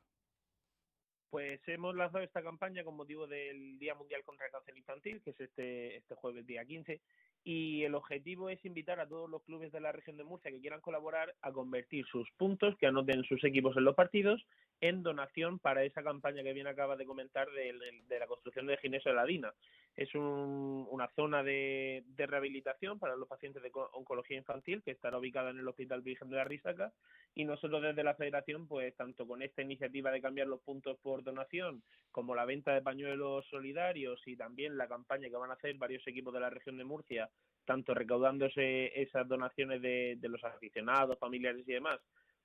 Pues 1.32 1.62
hemos 1.66 1.96
lanzado 1.96 2.24
esta 2.24 2.44
campaña 2.44 2.84
con 2.84 2.96
motivo 2.96 3.26
del 3.26 3.80
Día 3.80 3.96
Mundial 3.96 4.22
contra 4.24 4.46
el 4.46 4.52
Cáncer 4.52 4.78
Infantil, 4.78 5.20
que 5.24 5.32
es 5.32 5.40
este, 5.40 5.98
este 5.98 6.14
jueves 6.14 6.46
día 6.46 6.64
15, 6.64 7.02
y 7.44 7.84
el 7.84 7.96
objetivo 7.96 8.50
es 8.50 8.64
invitar 8.66 9.00
a 9.00 9.08
todos 9.08 9.30
los 9.30 9.44
clubes 9.44 9.72
de 9.72 9.80
la 9.80 9.92
región 9.92 10.18
de 10.18 10.24
Murcia 10.24 10.52
que 10.52 10.62
quieran 10.62 10.82
colaborar 10.82 11.34
a 11.42 11.52
convertir 11.52 12.06
sus 12.06 12.30
puntos 12.38 12.76
que 12.78 12.88
anoten 12.88 13.24
sus 13.24 13.44
equipos 13.44 13.76
en 13.78 13.86
los 13.86 13.96
partidos 13.96 14.46
en 14.82 15.04
donación 15.04 15.60
para 15.60 15.84
esa 15.84 16.04
campaña 16.04 16.42
que 16.42 16.54
bien 16.54 16.68
acaba 16.68 16.96
de 16.96 17.06
comentar 17.06 17.48
de, 17.52 18.20
la 18.20 18.28
construcción 18.28 18.66
de 18.66 18.78
Ginésio 18.78 19.12
de 19.12 19.16
la 19.16 19.26
Dina. 19.26 19.54
Es 19.96 20.14
una 20.16 21.08
zona 21.16 21.44
de, 21.44 22.04
rehabilitación 22.18 22.98
para 22.98 23.16
los 23.16 23.28
pacientes 23.28 23.62
de 23.62 23.72
oncología 23.94 24.38
infantil 24.38 24.82
que 24.84 24.92
estará 24.92 25.20
ubicada 25.20 25.52
en 25.52 25.60
el 25.60 25.68
Hospital 25.68 26.02
Virgen 26.02 26.30
de 26.30 26.38
la 26.38 26.46
Risaca 26.46 26.92
y 27.36 27.46
nosotros 27.46 27.82
desde 27.82 28.04
la 28.04 28.16
Federación, 28.16 28.68
pues 28.68 28.96
tanto 28.96 29.28
con 29.28 29.44
esta 29.44 29.62
iniciativa 29.62 30.12
de 30.12 30.22
cambiar 30.22 30.48
los 30.48 30.62
puntos 30.62 30.98
por 31.00 31.24
donación 31.24 31.84
como 32.12 32.34
la 32.34 32.46
venta 32.46 32.74
de 32.74 32.82
pañuelos 32.82 33.46
solidarios 33.50 34.20
y 34.26 34.36
también 34.36 34.78
la 34.78 34.88
campaña 34.88 35.30
que 35.30 35.36
van 35.36 35.52
a 35.52 35.56
hacer 35.56 35.76
varios 35.76 36.06
equipos 36.08 36.34
de 36.34 36.40
la 36.40 36.50
región 36.50 36.78
de 36.78 36.86
Murcia, 36.86 37.30
tanto 37.66 37.94
recaudándose 37.94 39.00
esas 39.00 39.28
donaciones 39.28 39.82
de, 39.82 40.16
de 40.18 40.30
los 40.30 40.44
aficionados, 40.44 41.20
familiares 41.20 41.68
y 41.68 41.74
demás, 41.74 42.00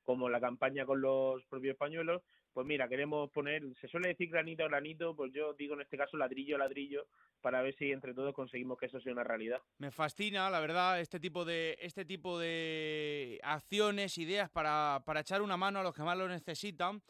como 0.06 0.30
la 0.30 0.40
campaña 0.40 0.86
con 0.86 1.02
los 1.02 1.44
propios 1.46 1.76
pañuelos, 1.76 2.22
pues 2.54 2.66
mira, 2.66 2.88
queremos 2.88 3.28
poner, 3.32 3.62
se 3.80 3.88
suele 3.88 4.08
decir 4.08 4.30
granito 4.30 4.64
a 4.64 4.68
granito, 4.68 5.14
pues 5.14 5.30
yo 5.34 5.52
digo 5.52 5.74
en 5.74 5.82
este 5.82 5.98
caso 5.98 6.16
ladrillo 6.16 6.56
a 6.56 6.60
ladrillo, 6.60 7.06
para 7.42 7.60
ver 7.60 7.76
si 7.76 7.90
entre 7.90 8.14
todos 8.14 8.32
conseguimos 8.32 8.78
que 8.78 8.86
eso 8.86 8.98
sea 9.00 9.12
una 9.12 9.24
realidad. 9.24 9.60
Me 9.76 9.90
fascina, 9.90 10.48
la 10.48 10.60
verdad, 10.60 11.00
este 11.00 11.20
tipo 11.20 11.44
de, 11.44 11.76
este 11.80 12.06
tipo 12.06 12.38
de 12.38 13.38
acciones, 13.42 14.16
ideas 14.16 14.48
para, 14.48 15.02
para 15.04 15.20
echar 15.20 15.42
una 15.42 15.58
mano 15.58 15.80
a 15.80 15.82
los 15.82 15.92
que 15.92 16.02
más 16.02 16.16
lo 16.16 16.28
necesitan. 16.28 17.02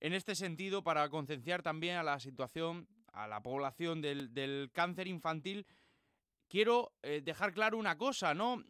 En 0.00 0.14
este 0.14 0.34
sentido, 0.34 0.82
para 0.82 1.08
concienciar 1.10 1.62
también 1.62 1.96
a 1.96 2.02
la 2.02 2.18
situación, 2.20 2.88
a 3.12 3.26
la 3.26 3.42
población 3.42 4.00
del, 4.00 4.32
del 4.32 4.70
cáncer 4.72 5.08
infantil, 5.08 5.66
quiero 6.48 6.92
eh, 7.02 7.20
dejar 7.22 7.52
claro 7.52 7.78
una 7.78 7.98
cosa, 7.98 8.32
¿no? 8.32 8.62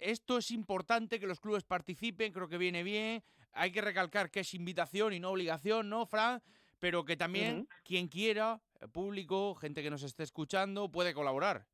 Esto 0.00 0.38
es 0.38 0.50
importante 0.50 1.20
que 1.20 1.26
los 1.26 1.40
clubes 1.40 1.64
participen, 1.64 2.32
creo 2.32 2.48
que 2.48 2.58
viene 2.58 2.82
bien. 2.82 3.22
Hay 3.52 3.70
que 3.72 3.80
recalcar 3.80 4.30
que 4.30 4.40
es 4.40 4.54
invitación 4.54 5.12
y 5.12 5.20
no 5.20 5.30
obligación, 5.30 5.88
¿no, 5.88 6.06
Fran? 6.06 6.42
Pero 6.78 7.04
que 7.04 7.16
también 7.16 7.68
quien 7.84 8.08
quiera, 8.08 8.60
público, 8.92 9.54
gente 9.54 9.82
que 9.82 9.90
nos 9.90 10.02
esté 10.02 10.22
escuchando, 10.22 10.90
puede 10.90 11.12
colaborar. 11.12 11.66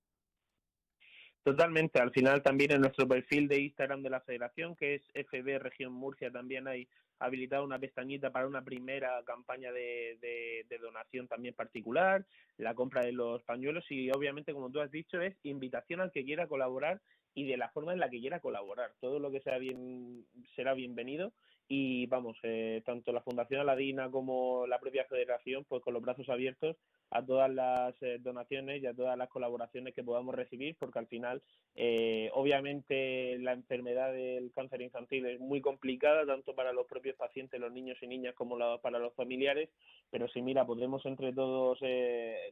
Totalmente. 1.45 2.01
Al 2.01 2.11
final 2.11 2.43
también 2.43 2.73
en 2.73 2.81
nuestro 2.81 3.07
perfil 3.07 3.47
de 3.47 3.61
Instagram 3.61 4.03
de 4.03 4.11
la 4.11 4.21
Federación, 4.21 4.75
que 4.75 4.97
es 4.97 5.03
FB 5.15 5.61
Región 5.61 5.93
Murcia, 5.93 6.33
también 6.33 6.67
hay 6.67 6.89
habilitado 7.21 7.65
una 7.65 7.79
pestañita 7.79 8.31
para 8.31 8.49
una 8.49 8.63
primera 8.63 9.23
campaña 9.25 9.71
de, 9.71 10.19
de, 10.21 10.79
donación 10.79 11.29
también 11.29 11.55
particular, 11.55 12.27
la 12.59 12.75
compra 12.75 13.03
de 13.03 13.13
los 13.13 13.43
pañuelos 13.45 13.85
y 13.91 14.11
obviamente, 14.11 14.53
como 14.53 14.71
tú 14.71 14.81
has 14.81 14.91
dicho, 14.91 15.21
es 15.21 15.35
invitación 15.45 16.01
al 16.01 16.13
que 16.13 16.25
quiera 16.25 16.47
colaborar 16.47 17.01
y 17.37 17.45
de 17.45 17.59
la 17.59 17.69
forma 17.69 17.93
en 17.93 18.01
la 18.01 18.09
que 18.09 18.19
quiera 18.19 18.41
colaborar. 18.41 18.93
Todo 18.99 19.21
lo 19.21 19.31
que 19.31 19.43
sea 19.43 19.59
bien 19.59 20.25
será 20.57 20.73
bienvenido 20.73 21.33
y 21.69 22.07
vamos, 22.07 22.39
eh, 22.45 22.83
tanto 22.87 23.13
la 23.13 23.21
Fundación 23.21 23.61
Aladina 23.61 24.11
como 24.11 24.67
la 24.67 24.79
propia 24.79 25.05
Federación, 25.05 25.65
pues 25.69 25.83
con 25.83 25.93
los 25.93 26.03
brazos 26.03 26.29
abiertos 26.31 26.77
a 27.11 27.23
todas 27.25 27.53
las 27.53 27.95
eh, 28.03 28.19
donaciones 28.21 28.83
y 28.83 28.87
a 28.87 28.95
todas 28.95 29.19
las 29.19 29.29
colaboraciones 29.29 29.95
que 29.95 30.03
podamos 30.03 30.35
recibir, 30.35 30.77
porque 30.79 30.99
al 30.99 31.09
final, 31.09 31.43
eh, 31.75 32.31
obviamente, 32.33 33.37
la 33.41 33.53
enfermedad 33.53 34.15
del 34.15 34.51
cáncer 34.55 34.81
infantil 34.81 35.27
es 35.27 35.39
muy 35.39 35.61
complicada, 35.61 36.25
tanto 36.25 36.55
para 36.55 36.73
los 36.73 36.87
propios 36.87 37.17
pacientes, 37.17 37.61
los 37.61 37.73
niños 37.73 37.99
y 38.01 38.07
niñas, 38.07 38.35
como 38.35 38.57
para 38.81 38.99
los 38.99 39.13
familiares, 39.15 39.69
pero 40.11 40.27
si 40.29 40.41
mira, 40.41 40.65
podremos 40.65 41.05
entre 41.05 41.35
todos 41.35 41.81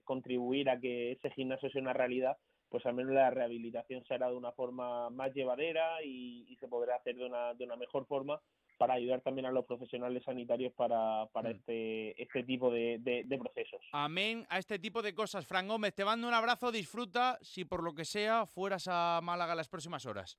contribuir 0.04 0.68
a 0.68 0.78
que 0.78 1.12
ese 1.12 1.30
gimnasio 1.30 1.70
sea 1.70 1.80
una 1.80 1.94
realidad, 1.94 2.36
pues 2.68 2.84
al 2.86 2.94
menos 2.94 3.14
la 3.14 3.30
rehabilitación 3.30 4.04
se 4.04 4.14
hará 4.14 4.28
de 4.28 4.36
una 4.36 4.52
forma 4.52 5.10
más 5.10 5.32
llevadera 5.34 6.02
y, 6.02 6.56
se 6.60 6.68
podrá 6.68 6.96
hacer 6.96 7.16
de 7.16 7.26
una, 7.26 7.52
de 7.54 7.64
una 7.64 7.76
mejor 7.76 8.06
forma 8.06 8.40
para 8.78 8.94
ayudar 8.94 9.20
también 9.20 9.46
a 9.46 9.52
los 9.52 9.66
profesionales 9.66 10.22
sanitarios 10.24 10.72
para, 10.72 11.26
para 11.32 11.50
mm. 11.50 11.52
este, 11.52 12.22
este 12.22 12.42
tipo 12.44 12.70
de, 12.70 12.98
de, 13.00 13.38
procesos. 13.38 13.80
Amén 13.92 14.46
a 14.48 14.58
este 14.58 14.78
tipo 14.78 15.02
de 15.02 15.14
cosas. 15.14 15.46
Fran 15.46 15.68
Gómez, 15.68 15.94
te 15.94 16.04
mando 16.04 16.26
un 16.26 16.34
abrazo, 16.34 16.72
disfruta 16.72 17.38
si 17.42 17.64
por 17.64 17.82
lo 17.82 17.94
que 17.94 18.04
sea 18.04 18.46
fueras 18.46 18.88
a 18.88 19.20
Málaga 19.22 19.54
las 19.54 19.68
próximas 19.68 20.06
horas. 20.06 20.38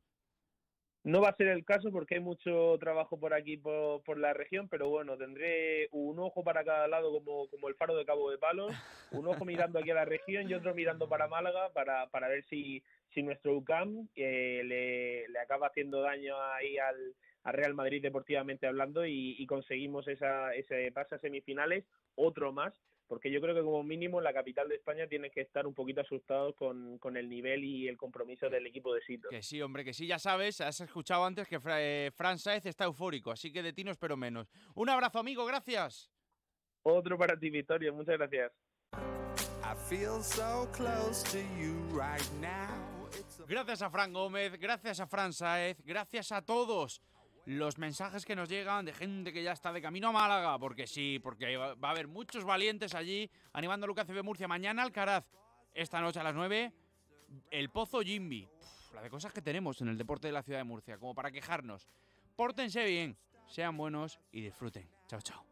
No 1.06 1.22
va 1.22 1.30
a 1.30 1.36
ser 1.36 1.50
el 1.50 1.64
caso 1.64 1.92
porque 1.92 2.16
hay 2.16 2.20
mucho 2.20 2.80
trabajo 2.80 3.20
por 3.20 3.36
aquí, 3.36 3.58
por, 3.58 4.18
la 4.18 4.34
región, 4.34 4.68
pero 4.68 4.90
bueno, 4.90 5.16
tendré 5.16 5.88
un 5.92 6.18
ojo 6.18 6.44
para 6.44 6.64
cada 6.64 6.88
lado 6.88 7.12
como, 7.12 7.48
como 7.48 7.68
el 7.68 7.76
faro 7.76 7.96
de 7.96 8.06
Cabo 8.06 8.32
de 8.32 8.40
Palos, 8.40 8.74
un 9.12 9.28
ojo 9.28 9.46
mirando 9.46 9.78
aquí 9.78 9.92
a 9.92 9.94
la 9.96 10.06
región 10.06 10.50
y 10.50 10.56
otro 10.56 10.74
mirando 10.74 11.08
para 11.08 11.28
Málaga 11.28 11.70
para, 11.74 12.08
para 12.08 12.28
ver 12.28 12.44
si, 12.46 12.82
si 13.14 13.22
nuestro 13.22 13.56
UCAM 13.56 14.10
eh, 14.16 14.64
le, 14.66 15.28
le, 15.28 15.40
acaba 15.40 15.68
haciendo 15.68 16.02
daño 16.02 16.42
ahí 16.42 16.80
al, 16.80 17.14
Real 17.54 17.76
Madrid 17.76 18.02
deportivamente 18.02 18.66
hablando 18.66 19.06
y, 19.06 19.36
y 19.38 19.46
conseguimos 19.46 20.08
esa, 20.08 20.56
ese 20.56 20.92
pase 20.92 21.14
a 21.14 21.20
semifinales, 21.20 21.86
otro 22.16 22.52
más, 22.52 22.74
porque 23.08 23.32
yo 23.32 23.40
creo 23.42 23.54
que 23.54 23.62
como 23.62 23.84
mínimo 23.84 24.20
la 24.22 24.34
capital 24.34 24.68
de 24.68 24.76
España 24.76 25.08
tiene 25.08 25.30
que 25.30 25.42
estar 25.42 25.68
un 25.68 25.74
poquito 25.74 26.02
asustados 26.02 26.56
con, 26.56 27.00
el 27.18 27.30
nivel 27.30 27.64
y 27.64 27.88
el 27.88 27.98
compromiso 27.98 28.50
del 28.50 28.66
equipo 28.68 28.94
de 28.94 29.02
Sito. 29.02 29.30
Que 29.30 29.42
sí, 29.42 29.62
hombre, 29.62 29.86
que 29.86 29.94
sí, 29.94 30.08
ya 30.08 30.20
sabes, 30.20 30.62
has 30.62 30.82
escuchado 30.82 31.26
antes 31.26 31.48
que 31.48 31.60
eh, 31.78 32.12
Fran 32.14 32.40
Saez 32.40 32.66
está 32.66 32.86
eufórico, 32.86 33.32
así 33.32 33.52
que 33.52 33.62
de 33.62 33.74
ti 33.74 33.84
no 33.84 33.92
espero 33.92 34.18
menos. 34.18 34.48
Un 34.74 34.90
abrazo, 34.90 35.20
amigo, 35.20 35.46
gracias. 35.46 36.12
Otro 36.84 37.18
para 37.18 37.38
ti, 37.38 37.50
Victoria, 37.50 37.92
muchas 37.92 38.18
gracias. 38.18 38.52
Gracias 43.48 43.82
a 43.82 43.90
Fran 43.90 44.14
Gómez, 44.14 44.60
gracias 44.60 45.00
a 45.00 45.08
Fran 45.08 45.34
Saez, 45.34 45.82
gracias 45.84 46.32
a 46.32 46.44
todos 46.44 47.02
los 47.46 47.78
mensajes 47.78 48.26
que 48.26 48.36
nos 48.36 48.50
llegan 48.50 48.86
de 48.86 48.94
gente 48.94 49.32
que 49.32 49.44
ya 49.44 49.52
está 49.52 49.72
de 49.72 49.82
camino 49.82 50.10
a 50.10 50.12
Málaga, 50.12 50.58
porque 50.58 50.88
sí, 50.88 51.20
porque 51.22 51.58
va, 51.58 51.76
a 51.80 51.92
haber 51.92 52.08
muchos 52.08 52.44
valientes 52.44 52.96
allí 52.96 53.30
animando 53.54 53.86
a 53.86 53.88
Lucas 53.88 54.08
CB 54.08 54.24
Murcia. 54.24 54.48
Mañana 54.48 54.84
Alcaraz, 54.84 55.26
esta 55.74 56.02
noche 56.02 56.20
a 56.20 56.24
las 56.24 56.34
9, 56.34 56.74
el 57.52 57.70
Pozo 57.70 58.02
Jimby. 58.02 58.48
la 58.94 59.02
de 59.02 59.10
cosas 59.10 59.32
que 59.32 59.42
tenemos 59.42 59.82
en 59.82 59.90
el 59.90 59.98
deporte 59.98 60.28
de 60.28 60.34
la 60.34 60.42
ciudad 60.42 60.60
de 60.60 60.64
Murcia, 60.64 60.98
como 60.98 61.14
para 61.14 61.32
quejarnos. 61.32 61.88
Pórtense 62.36 62.84
bien, 62.86 63.18
sean 63.48 63.78
buenos 63.78 64.20
y 64.32 64.42
disfruten. 64.42 64.90
Chao, 65.08 65.22
chao. 65.22 65.46